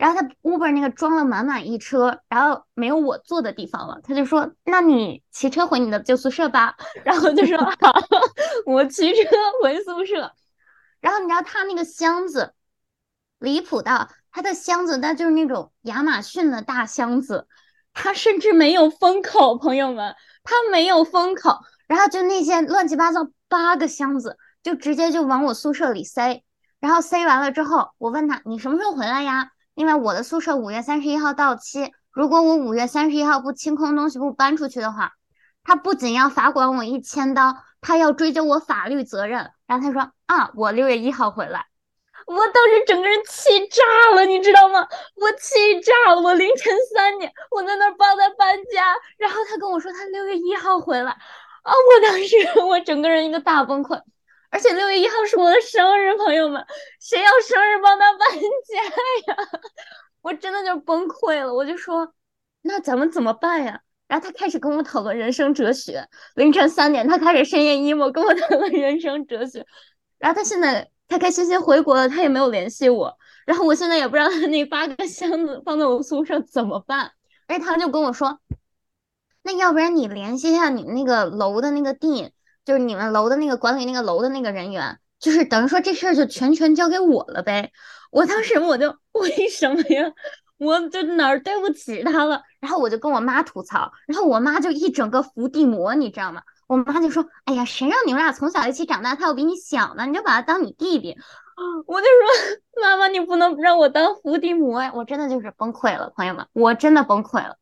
[0.01, 3.99] 然后他 Uber 那个装了满满一车，然后没有我坐的地方了。
[4.03, 6.75] 他就说那你骑车回你的旧宿舍吧。
[7.03, 7.93] 然后就说 好，
[8.65, 9.29] 我骑车
[9.61, 10.31] 回宿舍。
[11.01, 12.53] 然后你知道他那个箱子。
[13.37, 17.47] 离谱到他的箱子，那就是那种亚马逊的大箱子，
[17.91, 26.43] 他甚至没有封口，朋友们，他没有封口，然后就那些乱七八糟八个箱子，就直接就往我宿舍里塞，
[26.79, 29.49] 然后塞完了之后，我问他你什么时候回来呀？
[29.73, 35.13] 因为我的宿舍五月三十一号到期，如果我五月三十一号不清空东西不搬出去的话，
[35.63, 39.51] 他不仅要罚款我一千刀，他要追究我法律责任。
[39.67, 41.67] 然后他说啊，我六月一号回来。
[42.27, 43.81] 我当时整个人气炸
[44.15, 44.87] 了，你知道吗？
[45.15, 46.21] 我气炸了！
[46.21, 51.73] 我凌晨三点，我在那儿帮他搬家，然后他跟我说他六月一号回来，啊！
[51.73, 53.99] 我当时 我整个人一个大崩溃，
[54.51, 56.63] 而且六月一号是我的生日，朋友们，
[56.99, 59.39] 谁要生日帮他搬 家呀？
[60.21, 62.13] 我真的就崩溃了，我就说
[62.61, 63.81] 那咱们怎么办呀？
[64.07, 69.65] 然后他开始跟我讨论人生哲学，凌晨三点他开始深夜 emo 跟我讨论人生哲学，
[70.19, 70.89] 然后他现在。
[71.11, 73.13] 开开心心回国了，他也没有联系我，
[73.45, 77.11] 然后我现在也不知道他那八个箱子放在我宿舍怎么办。
[77.47, 78.39] 而他就跟我说，
[79.43, 82.31] 那要不然你联系一下你那个楼的那个地，
[82.65, 87.71] 就是你们楼的那个管理那个楼的那个人员，就是等于说这事儿就全权交给我了呗。
[88.11, 90.11] 我当时我就为什么呀？
[90.57, 92.41] 我就哪儿对不起他了？
[92.59, 96.41] 然后我就跟我妈吐槽，然后我妈就一整个伏地魔，你知道吗？
[96.67, 101.17] 我妈就说：“哎呀，谁让你们俩从小一起长大，他又比你小呢，你就把他当你弟弟。”
[101.85, 107.57] 我就说：“妈妈，你不能让我当伏地魔呀！”我真的就是崩溃了，朋友们，我真的崩溃了。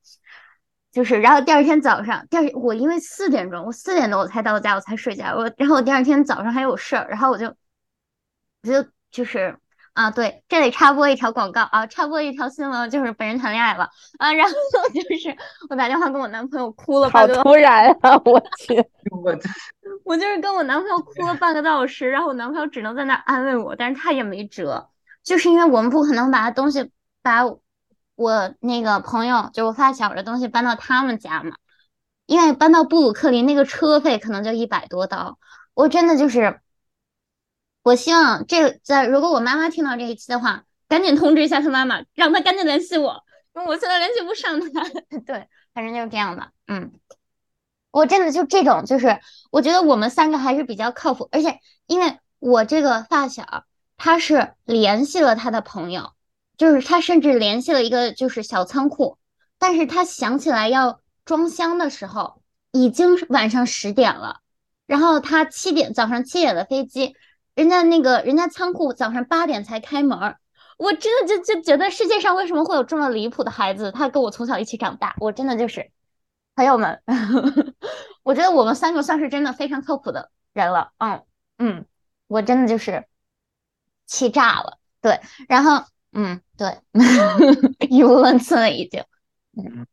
[0.91, 5.35] 就是，然后第二天早上，第二我因为四点钟，我四点多我才到家，我才睡觉。
[5.35, 9.57] 我然后我第二天早上还有事儿，然后我就，我就就是。
[9.93, 14.53] 啊，对，这里插播一条广告啊，插播一条新闻，就是本人谈恋爱了啊，然后
[14.93, 15.35] 就是
[15.69, 18.77] 我打电话跟我男朋友哭了，好突然啊，我去，
[19.11, 19.35] 我
[20.05, 24.87] 我就是跟我男朋友哭了半个多小时，然后我男朋友只能在那安慰我，但是他也没辙，
[25.21, 26.89] 就是因为我们不可能把东西
[27.21, 27.43] 把
[28.19, 31.55] 我那个朋友就我发小的东西搬到他们家嘛，
[32.25, 35.39] 因为搬到布鲁克林那个车费可能就一百多刀，
[35.73, 36.59] 我真的就是。
[37.81, 43.23] 我希望这在如果我妈妈听到这一期的话，赶紧通知一下她妈妈，让她赶紧联系我，
[43.55, 44.83] 因为我现在联系不上她。
[45.25, 46.51] 对，反正就是这样的。
[46.67, 46.91] 嗯，
[47.89, 53.63] 我真的就这种，就是我觉得我们三个还是比较靠谱，而且因为我这个发小，
[53.95, 56.11] 他是联系了他的朋友，
[56.59, 59.17] 就是他甚至联系了一个就是小仓库，
[59.57, 62.41] 但是他想起来要装箱的时候，
[62.71, 64.41] 已经是晚上十点了，
[64.85, 67.15] 然后他七点早上七点的飞机。
[67.55, 70.35] 人家那个人家仓库早上八点才开门，
[70.77, 73.91] 我真的就就觉得世界上为什么会有这么离谱的孩子？
[73.91, 75.89] 他跟我从小一起长大，我真的就是
[76.55, 77.01] 朋友们，
[78.23, 80.91] 我觉得我们三个算是真的非常靠谱的人了。
[80.97, 81.23] 嗯
[81.57, 81.85] 嗯，
[82.27, 83.05] 我真的就是
[84.05, 84.77] 气炸了。
[85.01, 86.77] 对，然后嗯对，
[87.89, 89.03] 语无伦次了已经。
[89.57, 89.85] 嗯，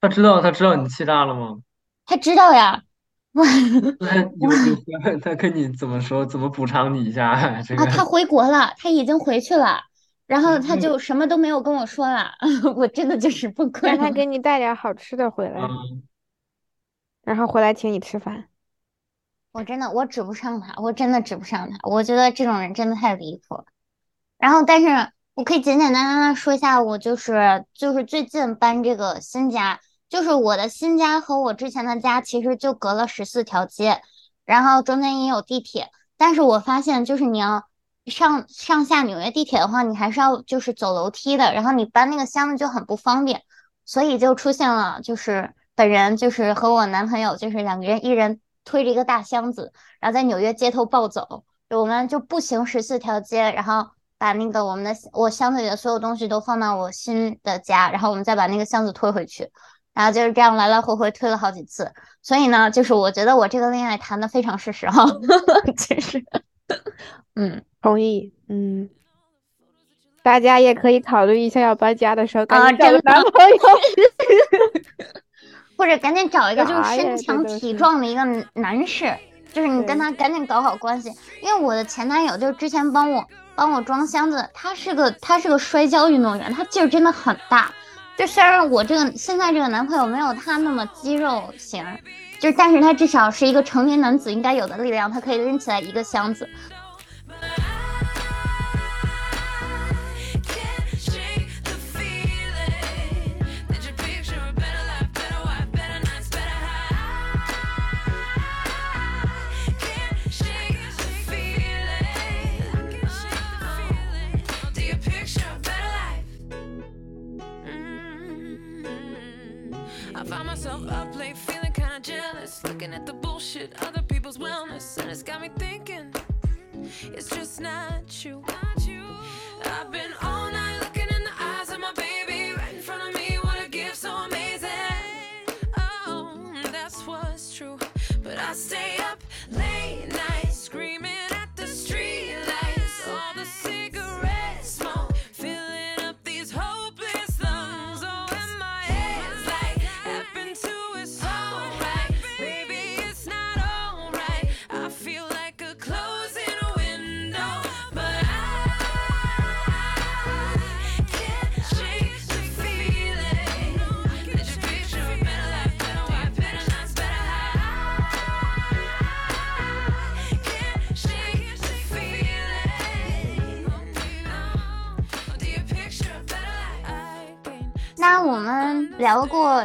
[0.00, 1.58] 他知道他知道你气炸了吗？
[2.06, 2.82] 他知道呀。
[3.34, 6.24] 那有有他跟你怎么说？
[6.24, 7.60] 怎么补偿你一下？
[7.62, 9.80] 这个啊，他回国了，他已经回去了，
[10.26, 12.30] 然后他就什么都没有跟我说了。
[12.76, 13.88] 我真的就是崩溃。
[13.88, 15.60] 让他给你带点好吃的回来，
[17.24, 18.48] 然后回来请你吃饭。
[19.50, 21.76] 我真的我指不上他，我真的指不上他。
[21.90, 23.64] 我觉得这种人真的太离谱了。
[24.44, 29.80] 然后，但是我可以简简单单的说一下，我就是就是最近搬这个新家。
[30.10, 34.02] 就是我的新家和我之前的家其实就隔了十四条街，
[34.44, 37.64] 然后中间也有地铁，但是我发现就是你要
[38.04, 43.40] 上上下纽约地铁的话，你还是要就是走楼梯的，然后你搬那个箱子就很不方便，
[43.86, 53.88] 所以就出现了就是本人就是和我男朋友就是两个人一人推着一个大箱子，然后在纽约街头暴走，我们就步行十四条街，然后
[54.24, 59.50] 把那个我们的我箱子里的所有东西都放到我新的家，然后我们再把那个箱子推回去。
[59.92, 65.04] 然后就是这样来来回回推了好几次，所以呢，就是我觉得我这个恋爱谈的非常是时哈，
[65.76, 66.24] 其实，
[67.36, 68.88] 嗯，同意，嗯，
[70.22, 73.56] 大家也可以考虑一下要搬家的时候赶紧找个男朋友，
[75.76, 79.14] 或者赶紧找一个就是身强体壮的一个男士，
[79.52, 81.10] 就是你跟他赶紧搞好关系，
[81.42, 87.70] 因为我的前男友就是之前帮我帮我装箱子，他是个他是个摔跤运动员，他劲儿真的很大。
[88.16, 91.84] 就虽然我这个现在这个男朋友没有他那么肌肉型，
[92.38, 96.48] 就但是他至少是一个成年男子应该有的力量，他可以拎起来一个箱子。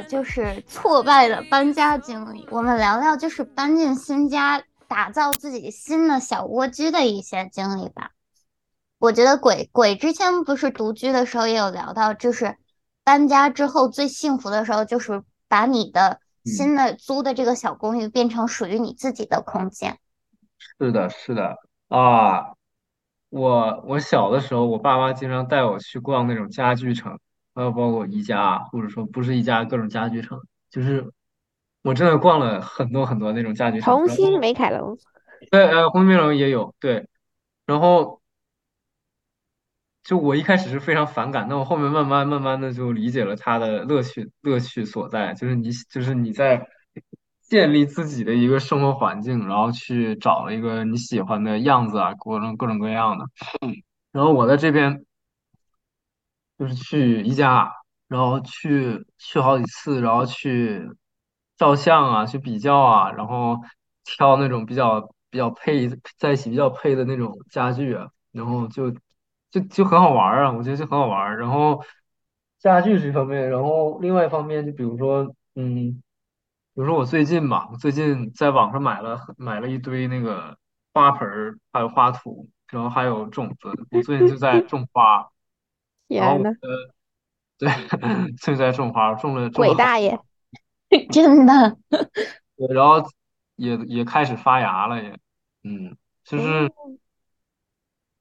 [0.08, 8.12] 就是挫败的搬家经历，我们聊聊就是搬进新家、打造自己新的小蜗居的一些经历吧。
[8.98, 12.58] 我觉得鬼鬼之前不是独居的时候也有聊到，就是
[13.04, 19.98] 搬家之后最幸福的时候，就是把你的新的租的这个小公寓变成属于你自己的空间。
[20.58, 21.56] 是的，是的
[21.88, 22.54] 啊，
[23.30, 27.18] 我我小的时候，我爸妈经常带我去逛那种家具城，
[27.56, 31.12] 还有包括宜家，或者说不是宜家各种家具城，就是
[31.82, 34.98] 我真的逛了很多很多那种家具城，然红星美凯龙，
[35.52, 37.08] 对，呃，红梅楼也有，对，
[37.66, 38.22] 然后
[40.04, 46.68] 就我一开始是非常反感，但我后面慢慢慢慢的就理解了它的乐趣乐趣所在，就是你就是你在
[47.42, 53.26] 建立自己的一个生活环境，然后去找了一个你喜欢的样子啊，各种各种各样的。
[54.12, 55.04] 然后我在这边
[56.60, 57.72] 就是去宜家，
[58.10, 60.86] 然后去去好几次，然后去
[61.56, 63.58] 照相啊，去比较啊，然后
[64.04, 68.92] 挑那种比较比较配在一起比较配的那种家具啊，然后就
[69.50, 71.38] 就就很好玩啊，我觉得就很好玩。
[71.38, 71.82] 然后
[72.60, 76.02] 家具是一方面，然后另外一方面就比如说，嗯，比
[76.82, 80.58] 如说我最近吧，我最近在网上买了买了一堆那个
[80.94, 85.26] 花盆儿，还有花土，然后还有种子，我最近就在种花。
[86.18, 86.50] 然后天呐，
[87.58, 87.70] 对，
[88.38, 90.18] 正在种花，种了种了好，鬼大爷！
[91.12, 91.78] 真的，
[92.58, 93.04] 对然后
[93.56, 95.18] 也也开始发芽了也，
[95.64, 96.72] 嗯，就是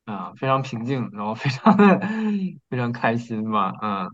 [0.06, 2.00] 嗯啊非常平静，然后非常的
[2.68, 4.10] 非常开心吧，嗯，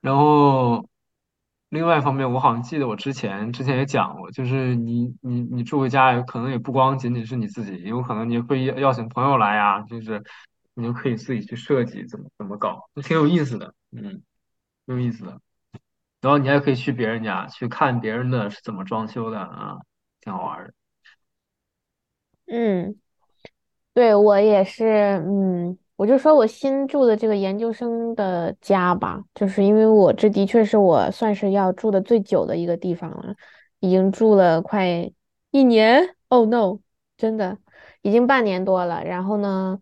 [0.00, 0.86] 然后
[1.68, 10.22] 另外一方面，我好像记得我之前之前也讲过，就是你你你住回家，可能也不光仅仅是你自己，有可能你会邀邀请朋友来呀，就是
[10.80, 14.22] 你就可以自己去设计怎么怎么搞，就挺有意思的，嗯，
[14.86, 15.40] 挺有意思的。
[16.20, 19.78] 然后你还可以去别人家去看别人的是怎么装修的啊，
[20.20, 20.72] 挺好玩的。
[22.46, 22.96] 嗯，
[23.94, 33.34] 对，我也是，嗯，我就说我新住的这个研究生的家吧，就是因为我这的确是我算是要住的最久的一个地方了，
[33.78, 35.10] 已经住了快
[35.52, 36.80] 一年，Oh no，
[37.16, 37.58] 真的
[38.02, 39.04] 已经半年多了。
[39.04, 39.80] 然后呢，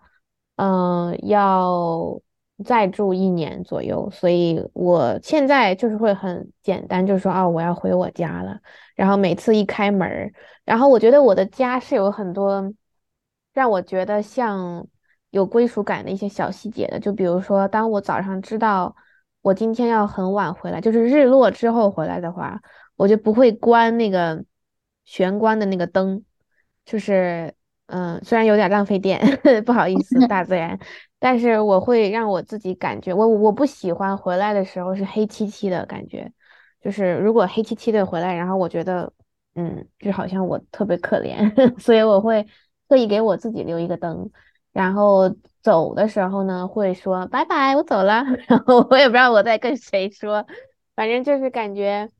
[0.58, 2.20] 嗯、要
[2.64, 8.58] 再住一年左右，所以我现在就是会很简单，就是说啊，我要回我家了。
[8.96, 10.32] 然后每次一开门。
[10.64, 12.74] 然后我觉得我的家是有很多
[13.54, 14.86] 让我觉得像
[15.30, 18.94] 有归属感的一些小细节的，就比如说，当我早上知道
[19.40, 22.60] 我今天要很晚回来，就是日落之后回来的话，
[22.96, 24.44] 我就不会关那个
[25.04, 26.24] 玄关的那个灯，
[26.84, 27.54] 就是
[27.88, 29.20] 嗯，虽然有点浪费电，
[29.66, 30.78] 不好意思，大自然，
[31.18, 36.30] 但是我会让我自己感觉，我我不喜欢回来的时候是黑漆漆的感觉。
[36.80, 39.12] 就是如果黑漆漆的回来，然后我觉得，
[39.54, 42.46] 嗯，就好像我特别可怜， 所以我会
[42.88, 44.30] 特意给我自己留一个灯，
[44.72, 50.46] 然后走的时候呢，会说拜拜，我走了， 然后我也不知道我在跟谁说，
[50.94, 52.10] 反正就是感觉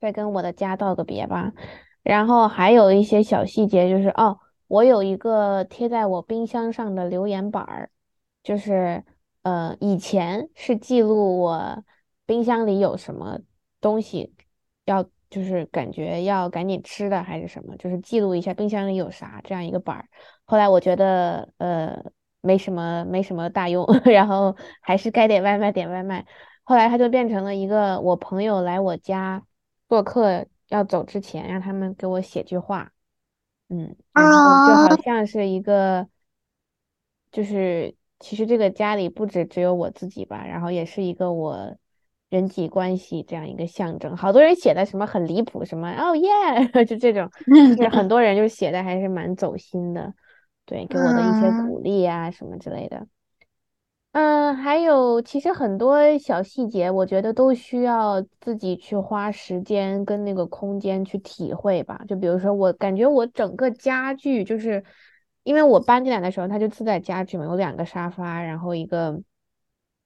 [0.00, 1.52] 在跟我的家道个别吧。
[2.02, 4.38] 然后还有一些小细节，就是哦，
[4.68, 7.90] 我有一个贴在我冰箱上的留言板儿，
[8.42, 9.02] 就是
[9.42, 11.84] 呃，以前是记录我
[12.26, 13.38] 冰箱里有什么
[13.80, 14.34] 东西
[14.84, 20.08] 要，就是感觉要赶紧吃的还是什么，就是记录一下冰箱里有啥这样一个板儿。
[20.44, 22.04] 后来我觉得呃
[22.42, 26.26] 没什么没什么大用， 然后还是该点外卖点外卖。
[26.64, 29.42] 后来它就变成了一个我朋友来我家
[29.88, 32.92] 做客要走之前，让他们给我写句话。
[33.68, 36.08] 嗯，然后就啊，好像是一个，
[37.30, 41.76] 就是其实这个家里不止只有我自己吧，然后也是一个我
[42.30, 44.16] 人际关系这样一个象征。
[44.16, 46.28] 好多人写的什么很离谱，什么哦耶，
[46.86, 47.30] 就这种，
[47.76, 50.14] 就是很 多人就写的还是蛮走心的，
[50.64, 53.06] 对，给我的一些嗯鼓励啊什么之类的。
[54.12, 62.00] 嗯，还有，其实很多小细节，我觉得都需要自己去花时间跟那个空间去体会吧。
[62.08, 64.82] 就比如说，我感觉我整个家具，就是
[65.44, 69.20] 因为我搬进来的时候，它就自带家具嘛，有两个沙发，然后一个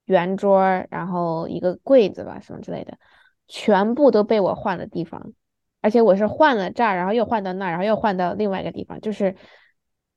[0.06, 2.98] 圆桌，然后一个柜子吧，什么之类的，
[3.46, 5.32] 全部都被我换了地方。
[5.80, 9.34] 而且我是换了这儿，然后又换到那儿，然后又换到另外一个地方，就是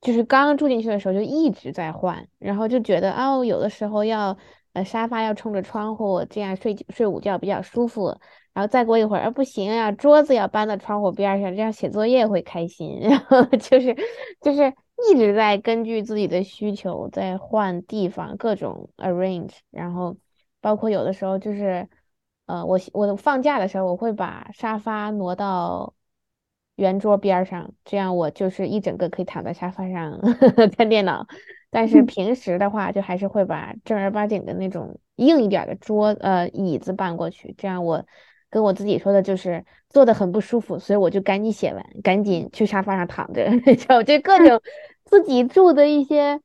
[0.06, 4.38] 就是刚住进去的时候就一直在换，然后就觉得哦，有的时候要
[4.74, 8.16] 呃沙发要冲着窗户，这样睡睡午觉比较舒服。
[8.54, 13.00] 然后再过一会儿，啊不行啊，桌子要搬到窗户边上，这样写作业会开心。
[13.02, 13.96] 然后就是
[14.42, 14.72] 就是
[15.10, 20.16] 一直在根据自己的需求在换地方，各种 arrange，然后
[20.62, 21.90] 包括有的时候就是。
[22.48, 25.95] 呃，我我放假的时候，我会把沙发挪到
[26.76, 30.20] 圆桌边儿上，这样我就是一整个可以躺在沙发上
[30.78, 31.26] 看电脑。
[31.70, 38.06] 但是平时的话，就还是会把正儿八经的那种硬一点儿的桌呃椅子搬过去，这样我
[38.50, 44.62] 跟我自己说的就是坐的很不舒服，所以我就赶紧写完，赶紧去沙发上躺着， 就就各种
[45.06, 46.42] 自己住的一些。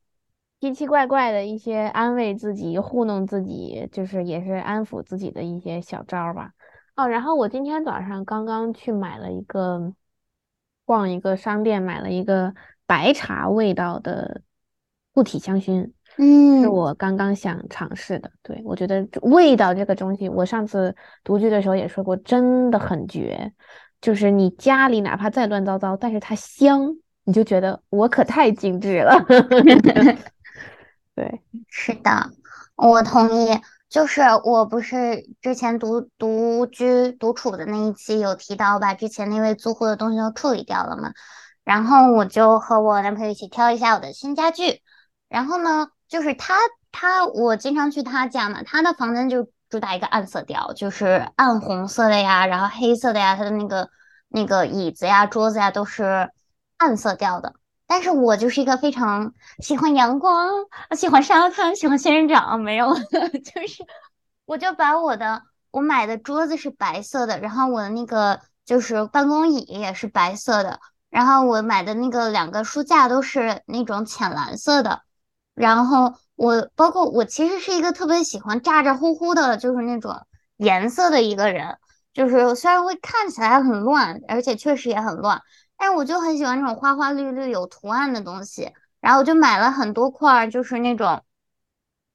[0.62, 6.50] 奇奇怪怪的一些安慰自己、糊弄自己，就是也是安抚自己的一些小招儿吧。
[6.96, 9.94] 哦，然后我今天早上刚刚去买了一个，
[10.90, 12.52] 逛一个商店买了一个
[12.84, 14.40] 白茶味道的
[15.14, 18.28] 固体香薰，嗯是嗯我刚刚想尝试的。
[18.42, 23.52] 对，我觉得味道这个东西，我上次独居的时候也说过，真的很绝。
[24.00, 29.14] 就是你家里哪怕再乱糟糟，但是它香，你就觉得我可太精致了。
[31.14, 32.10] 对，是的，
[32.74, 33.50] 我同意。
[33.90, 41.12] 就是我不是之前独独居独处的那一期有提到把之前那位租户的东西都处理掉了嘛，
[41.64, 44.80] 然后我就和我男朋友一起挑一下我的新家具。
[45.28, 46.54] 然后呢，就是他
[46.92, 53.90] 他我经常去他家嘛，他的房间就主打一个暗色调，就是暗红色的呀，然后黑色的呀，他的那个
[54.28, 56.30] 那个椅子呀、桌子呀都是
[56.78, 57.54] 暗色调的。
[57.90, 60.48] 但是我就是一个非常喜欢阳光，
[60.96, 63.84] 喜欢沙滩，喜欢仙人掌，没有， 就是
[64.44, 70.78] 我就把我的我买的桌子是白色的，然后我的那个就是办公椅也是白色的，
[71.10, 75.00] 然后我买的那个两个书架都是那种浅蓝色的，
[75.56, 80.14] 然后我包括我其实是一个特别喜欢咋咋呼呼的，就是那种
[80.58, 81.76] 颜色的一个人，
[82.14, 85.42] 就是虽然会看起来很乱，而且确实也很乱。
[85.80, 88.70] 但是我就很喜欢那种花花绿绿有图案的东西，
[89.00, 91.22] 然后我就买了很多块儿，就是那种，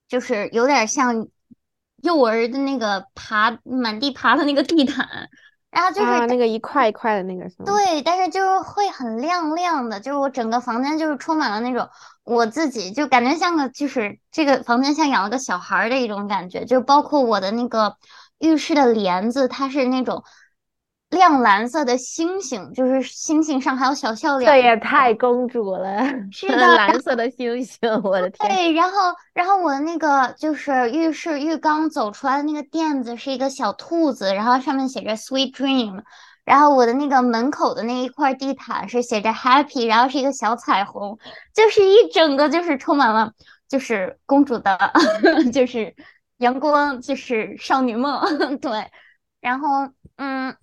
[0.07, 1.27] 就是有点像
[2.03, 5.07] 幼儿的那个爬满地爬的那个地毯，
[5.71, 7.65] 然后就是啊，那个一块一块的那个是吗？
[7.65, 11.89] 对，但是就是会很亮亮的，就是我整个房间就是充满了那种
[12.23, 17.97] 我自己就感觉像个就是这个房间像养了个小孩儿的一种感觉，就包括我的那个
[18.37, 20.23] 浴室的帘子，它是那种
[21.11, 28.49] 亮蓝色的星星，就是星星上还有小笑脸这也太公主了， 是的蓝色的星星，我的天！
[28.49, 28.97] 对，然后，
[29.33, 36.01] 然后我的那个就是浴室浴缸走出来的那个垫子是一个小兔子，然后上面写着 Sweet Dream，
[36.43, 41.17] 然后我的那个门口的那一块地毯是写着 Happy，然后是一个小彩虹，
[41.53, 43.31] 就是一整个就是充满了
[43.69, 44.77] 就是公主的，
[45.53, 45.95] 就是
[46.39, 48.19] 阳光，就是少女梦，
[48.59, 48.89] 对，
[49.39, 49.69] 然后
[50.17, 50.53] 嗯。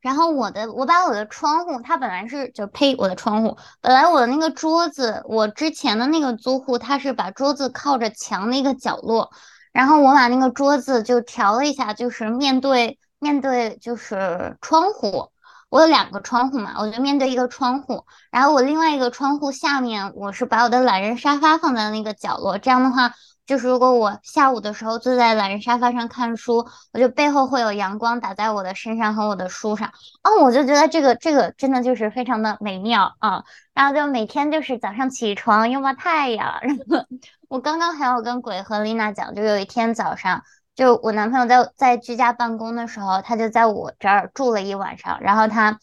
[0.00, 9.30] 然后我的我把我的窗户，它本来是就呸，我的窗户本来我的那个桌子，我之前的那个租户他是把桌子靠着墙的一个角落，
[9.72, 15.30] 然后我把那个桌子就调了一下，就是面对面对就是窗户，
[15.68, 23.14] 我有两个窗户嘛，我就面对一个窗户，然后我另外一个窗户下面我是把我的懒人沙发放在那个角落，这样的话。
[23.48, 29.90] 就是如果我下午的时候坐在懒人沙发上看书，我就背后会有阳光打在我的身上和我的书上，
[30.22, 33.42] 哦，我就觉得这个这个真的就是非常的美妙啊。
[33.72, 37.06] 然后就每天就是早上起床拥抱太阳， 然后
[37.48, 40.42] 我刚刚还有跟鬼和丽娜讲，就有一天早上，
[40.74, 45.78] 就我男朋友在在居家办公的时候，他就在我这儿住了一晚上，然后他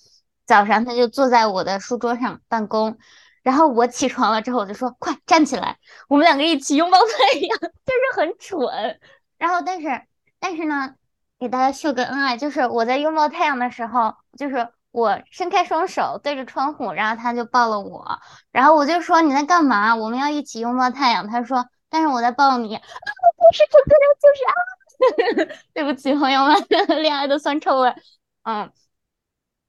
[0.46, 3.00] 早上他就坐在我的书桌上办公。
[3.46, 5.78] 然后我起床了之后，我就说：“快站起来，
[6.10, 9.00] 我们两个一起拥抱太阳。”就是很蠢。
[9.38, 10.02] 然后，但是，
[10.40, 10.96] 但是呢，
[11.38, 18.20] 给大家秀个恩爱，就是我在拥抱太阳的时候，就是我伸开双手对着窗户，然后他就抱了我。
[18.52, 19.96] 然后我就说：“你在干嘛？
[19.96, 26.66] 我们要一起拥抱太阳。”他说：“但是我在抱你。”啊，不是，这个就是啊， 对不起，朋友们，
[27.04, 27.94] 恋爱的酸臭味。
[28.42, 28.72] 嗯，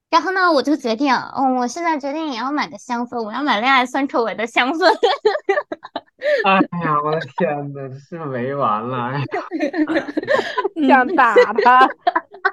[0.09, 4.85] 然后呢，我就决定，嗯，我现在决定也要买个香氛，我要买恋爱酸臭味的香氛。
[6.45, 6.53] 哎
[6.83, 9.11] 呀，我的天呐，这是没完了！
[9.11, 9.25] 哎呀，
[10.87, 11.89] 想打他，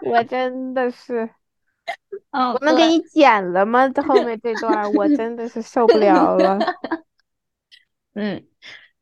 [0.02, 1.30] 我真的是，
[2.32, 3.88] 嗯，我们给你剪了吗？
[3.88, 6.58] 这后面这段我真的是受不了了。
[8.14, 8.44] 嗯，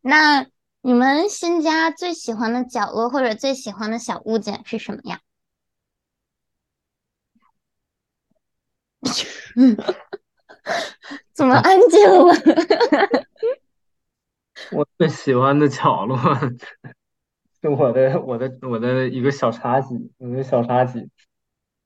[0.03, 0.47] 那
[0.83, 5.21] 你们新家最喜欢的角落或者最喜欢的小物件是什么呀？
[11.35, 12.33] 怎么安静了？
[14.73, 16.17] 我最喜欢的角落
[17.61, 21.09] 是我的我的我的一个小茶几，我的小茶几，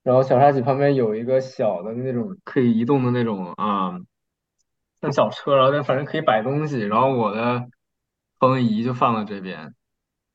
[0.03, 3.99] 然后小茶几旁边有一个小的那种可以移动的那种啊，
[5.01, 7.67] 像小车，然后但反正可以摆东西，然后我的
[8.39, 9.73] 投影仪就放在这边，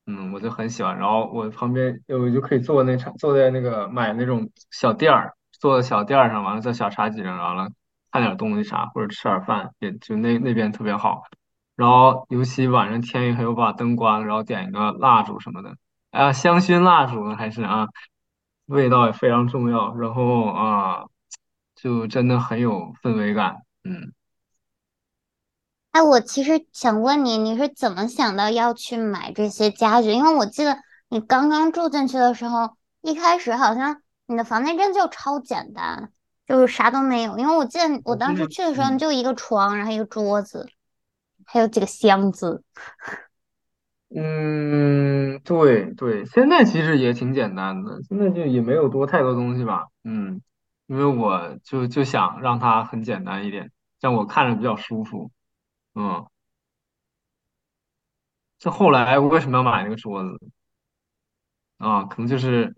[0.05, 5.33] 嗯，我就很喜欢，然后我旁边有就可以坐那茶坐在那个买那种小垫儿，
[5.63, 7.69] 坐在小垫儿上，完了在小茶几上，完了
[8.11, 11.23] 看点东西啥或者吃点饭，也就那那边特别好。
[11.77, 15.77] 然后尤其晚上天一黑，我把灯关了，然后点一个蜡烛什么的，
[16.11, 17.87] 啊，香薰蜡烛呢还是啊，
[18.65, 19.95] 味道也非常重要。
[19.95, 21.05] 然后啊，
[21.75, 24.11] 就真的很有氛围感，嗯。
[25.91, 30.11] 哎，我其实想问你，你是怎么想到要去买这些家具？
[30.11, 36.11] 因为我记得你刚刚住进去的时候，一开始好像你的房间真就超简单，
[36.47, 37.37] 就是啥都没有。
[37.37, 40.67] 因为我记得我当时去的时候，就一个床，然后一个桌子，
[41.45, 42.63] 还有几个箱子。
[44.15, 50.39] 嗯，对对，现在其实也挺简单的，现在就也没有多太多东西吧，嗯，
[50.85, 55.31] 因为我就就想让它很简单一点，让我看着比较舒服，
[55.95, 56.27] 嗯，
[58.59, 60.39] 这后来为什么要买那个桌子
[61.77, 62.03] 啊？
[62.03, 62.75] 可能就是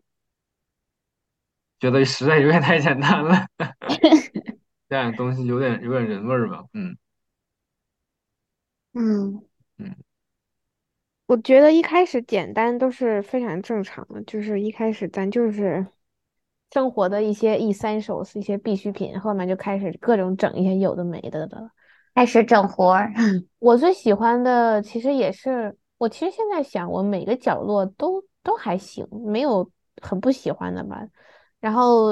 [1.79, 3.45] 觉得实在有点太简单了，
[4.89, 6.97] 这样东西有点有点人味儿吧，嗯
[8.93, 9.43] 嗯
[9.77, 9.95] 嗯。
[11.27, 15.85] 我觉得一开始简单都是非常正常的，就是一开始咱就是
[16.71, 21.71] 生活的一些 essentials 一些必需品，后面就开始各种整一些有的没的的。
[22.13, 23.11] 开始整活儿。
[23.59, 29.69] 我最喜欢的其实也是，我其实现在想，我每个角落都都还行，没有
[30.01, 31.07] 很不喜欢的吧。
[31.65, 32.09] 然后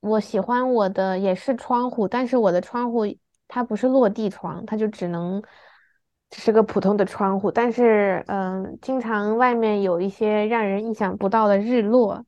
[0.00, 3.06] 我喜欢我的也是窗户，但是我的窗户
[3.48, 5.42] 它不是落地窗，它就只能
[6.28, 7.50] 只是个普通的窗户。
[7.50, 12.22] 但是嗯，经常外面有一些让人意想不到的日落，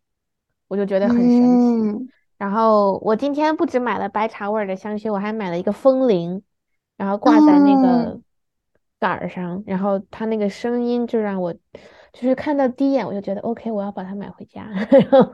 [0.66, 1.34] 我就觉得很神奇。
[1.36, 2.08] 嗯，
[2.38, 6.42] 然后我今天不止买了白茶味儿的香薰，我还买了一个风铃，
[6.96, 8.20] 然后挂在那个哦
[8.98, 11.54] 杆儿上，然后它那个声音就让我，
[12.12, 14.64] 就是看到第一眼我就觉得 OK，我要把它买回家。
[14.90, 15.32] 然后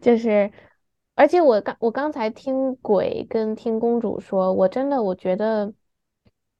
[0.00, 0.50] 就是，
[1.14, 5.72] 而且我刚我刚才听鬼跟听公主说，我真的我觉得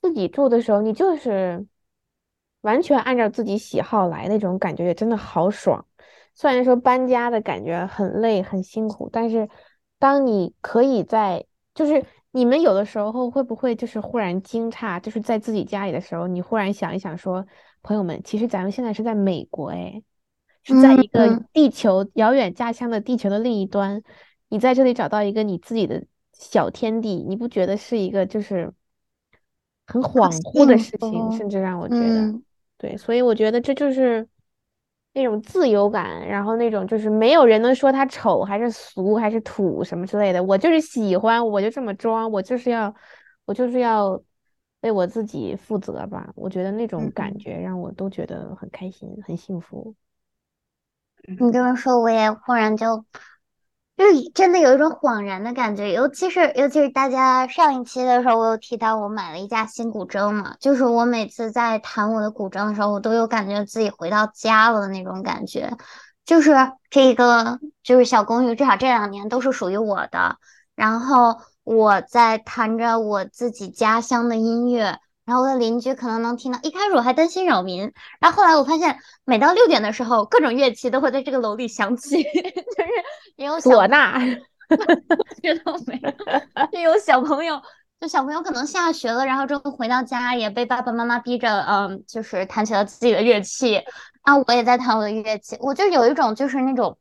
[0.02, 1.66] 自己住的时候，你就是
[2.62, 5.86] 完全按照自己喜好来，那种感觉也真的好爽。
[6.34, 9.48] 虽然说搬家的感觉很累很辛苦，但是
[9.98, 17.46] 当你可以在，就是你们有的时候会不会就是忽然惊诧，就是在自己家里的时候，你忽然想一想说，
[17.86, 20.02] 朋友们，其实咱们现在是在美国，哎，
[20.64, 21.44] 是在一个嗯。
[21.52, 24.02] 地球遥远家乡的地球的另一端，
[24.48, 28.72] 你在这里找到一个你自己的小天地，你不觉得是一个就是
[29.86, 32.20] 很恍惚的事情，甚至让我觉得。
[32.22, 32.42] 嗯。
[32.76, 34.28] 对，所以我觉得这就是
[35.14, 42.94] 那种自由感，然后那种就是没有人能说他丑还是俗还是土什么之类的，我就是喜欢，我就这么装，我就是要，
[43.46, 44.20] 我就是要
[44.86, 46.30] 为我自己负责吧。
[46.34, 49.94] 我觉得那种感嗯，觉让我都觉得很开心，很幸福。
[51.40, 53.04] 你这么说，我也忽然就
[53.96, 65.72] 就是真的有一种恍然的感觉，尤其是尤其是大家上一期的时候，我有提到我买了一架新古筝嘛，就是我每次在弹我的古筝的时候，我都有感觉自己回到家了的那种感觉，
[66.24, 66.52] 就是
[66.90, 70.36] 这个就是小公寓，至少这两年都是属于我的，
[70.74, 75.00] 然后我在弹着我自己家乡的音乐。
[75.24, 82.88] 然后我的邻居可能能听到，一开始我还担心扰民，然后后来我发现，每到六点的时候，各种乐器都会在这个楼里响起， 就是
[83.34, 84.20] 也有唢呐？
[86.70, 87.60] 也有小朋友，
[88.00, 93.82] 就小朋友可能下学了，然后之后回到家也被爸爸妈妈逼着，嗯，就是弹起了自己的乐器
[94.22, 96.98] 啊，我也在弹我的乐器，我就有一种就是那种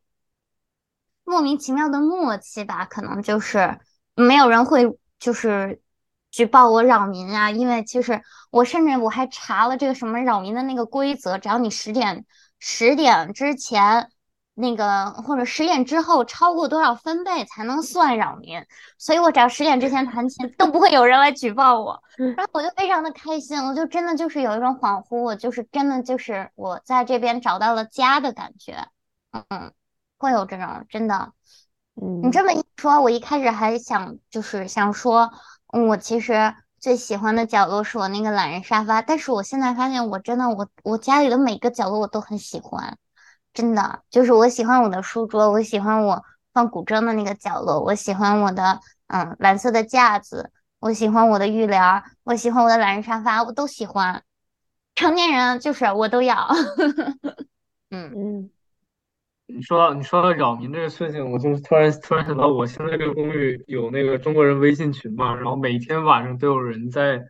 [1.23, 3.77] 莫名其妙的默契吧，可能就是
[4.15, 5.81] 没有人会就是
[6.31, 12.25] 举报我扰民啊，因为其实我甚至我还查了这个什么扰民的那个规则，只要你十点
[12.59, 14.09] 十点之前
[14.53, 18.65] 那个或者十点之后超过多少分贝才能算扰民，
[18.97, 28.87] 所以我只要十点之前弹琴 都不会有人来举报我，然后我就非常的开心，我就真的就是有一种恍惚，我就是真的就是我在这边找到了家的感觉，
[29.31, 29.73] 嗯，
[30.17, 31.33] 会有这种真的。
[31.95, 32.27] 你。
[32.27, 35.31] 嗯这么一说，我一开始还想就是想说，
[35.73, 42.97] 嗯我其实最喜欢的角落是我那个懒人沙发，但是我现在发现，我真的我我家里的每个角落我都很喜欢，
[43.53, 44.01] 真的。
[44.09, 46.23] 就是我喜欢我的书桌，我喜欢我
[46.53, 54.23] 放古筝的那个角落，我喜欢我的嗯蓝色的架子，我喜欢我的浴帘儿，我喜欢我的懒人沙发，我都喜欢。
[54.95, 56.47] 成年人就是我都要，
[57.91, 58.11] 嗯。
[58.15, 58.49] 嗯
[59.47, 67.21] 你说到你说到扰民这个事情，我就是突然突然想到，我现在这个公寓有那个中国人微信群嘛，然后每天晚上都有人在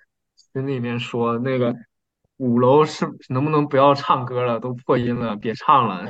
[0.54, 1.76] 群里面说那个
[2.38, 6.10] 五楼是能不能不要唱歌了，都破音了，别唱了，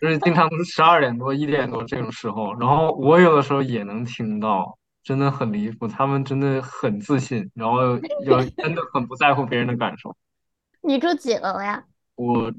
[0.00, 10.14] 就是经常都是十二点多、一点多这种时候，然后我有的时候也能听到，真的很离谱，他们真的很自信，然后又真的很不在乎别人的感受。
[10.82, 11.84] 你住几楼呀？
[12.14, 12.52] 我，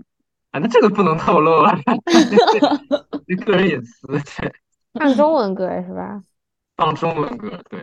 [0.52, 1.78] 啊，那这个不能透露啊，
[3.28, 4.08] 这个人隐私。
[4.08, 4.54] 对，
[4.94, 6.24] 唱中文歌是吧？
[6.76, 7.80] 放中文歌，对，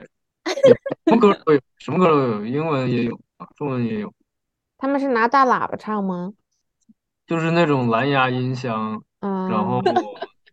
[1.07, 3.21] 什么歌都有，什么歌都有，英文也有，
[3.57, 4.13] 中文也有，
[4.79, 6.33] 他们是拿大喇叭唱吗？
[7.27, 9.95] 就是那种蓝牙音箱，嗯然后嗯，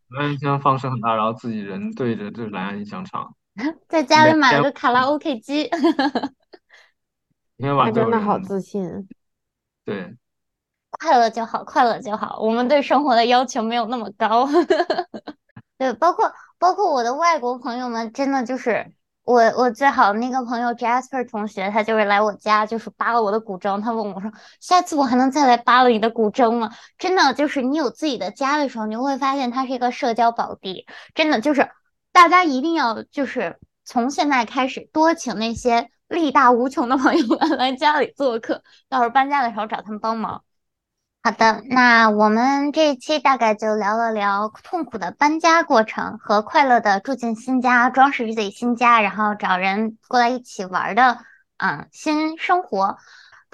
[0.10, 3.36] 蓝牙音箱放声很大，然后自己人对着这蓝牙音箱唱，
[3.88, 5.70] 在家里买了个卡拉 OK 机。
[7.58, 9.08] 每天他晚上真的好，自信。
[9.86, 10.16] 对，
[11.00, 12.40] 快乐就好，快乐就好。
[12.40, 14.48] 我们对生活的要求没有那么高。
[15.78, 23.82] 对，包括包括我的外国朋友们，真的就是我我最好的那个朋友 Jasper 同学，他就是来我家，就是扒了我的古筝。
[23.82, 24.32] 他问我说
[24.62, 30.86] ：“下次我还能再来扒了你的古筝吗？”真的就是你有自己的家的时候，你会发现它是一个社交宝地。
[31.16, 31.70] 真的就是
[32.12, 40.44] 大家一定要就是从现在开始多请那些力大无穷的朋友们来家里做客，到时候搬家的时候找他们帮忙。
[41.26, 51.20] 好的，那我们这一期大概就聊了聊痛苦的搬家过程和快乐的住进新家、装饰自己新家，然后找人过来一起玩儿的，
[51.56, 52.98] 嗯，新生活。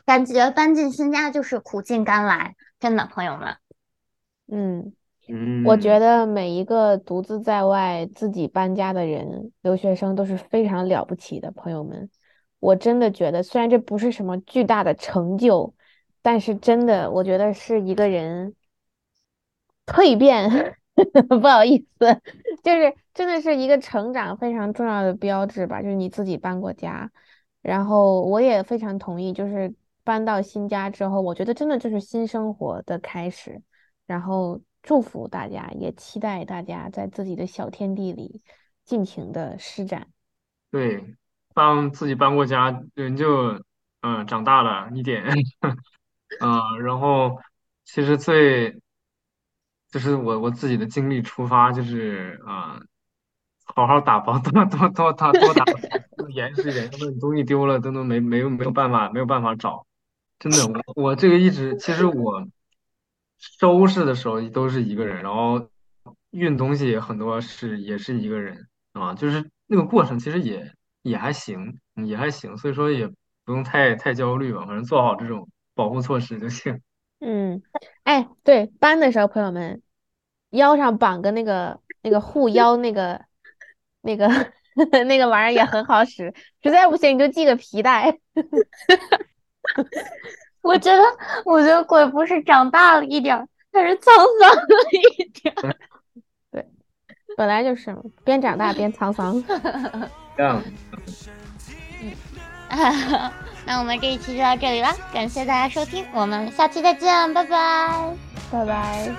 [0.03, 3.57] 感觉搬进新家就是苦尽甘来，真的，朋友们。
[4.51, 4.93] 嗯，
[5.28, 12.09] 嗯，我觉得每一个独自在外自己搬家的人，留学生都是非常了不起的，朋友们。
[12.59, 15.76] 我真的觉得，虽然这不是什么巨大的成就，
[16.22, 18.55] 但是真的，我觉得是一个人
[19.86, 20.76] 蜕变，
[21.30, 22.22] 不好意思，
[22.63, 27.11] 就是真的是一个成长非常重要的标志吧，就是你自己搬过家。
[27.61, 33.61] 然后我也非常同意，就是搬到新家之后，我觉得真的就是新生活的开始。
[34.05, 38.41] 然后祝福大家，也期待大家在自己的小天地里
[38.86, 40.07] 尽情的施展。
[40.72, 41.15] 对，
[41.53, 43.61] 当自己搬过家，人就
[44.01, 45.24] 嗯长大了一点，
[46.40, 47.40] 嗯，然后
[47.84, 48.80] 其实最
[49.92, 52.80] 就是我我自己的经历出发，就是啊、
[53.66, 55.66] 好好打包，多多多打多打，
[56.32, 59.86] 严实一点，要不然你东西丢了，真的没没有没有办法没有办法找。
[60.38, 62.48] 真的，我我这个一直其实我
[63.38, 65.70] 收拾的时候都是一个人，然后
[66.30, 70.72] 运东西很多是也是一个人啊，就是那个过程其实也
[71.02, 73.08] 也还行，也还行，所以说也
[73.44, 75.50] 不用太太焦虑吧，反正做好这种
[75.80, 76.82] 保护措施就行。
[77.22, 77.64] 嗯，
[78.04, 79.82] 哎，对，搬的时候，朋友们
[80.50, 83.22] 腰上绑个那个那个护腰那个
[84.04, 84.28] 那个
[85.08, 88.20] 那个玩意儿也很好使，实在不行你就系个皮带。
[90.62, 91.02] 我觉得，
[91.46, 94.12] 我觉得鬼不是长大了一点儿，他是沧
[94.42, 94.62] 桑了
[94.92, 95.74] 一点儿。
[97.38, 99.42] 本来就是嘛边长大边沧桑。
[100.36, 100.62] 这样，
[103.70, 108.15] 那我们这一期就到这里了，感谢大家收听，我们下期再见，拜拜，
[108.51, 109.11] 拜拜。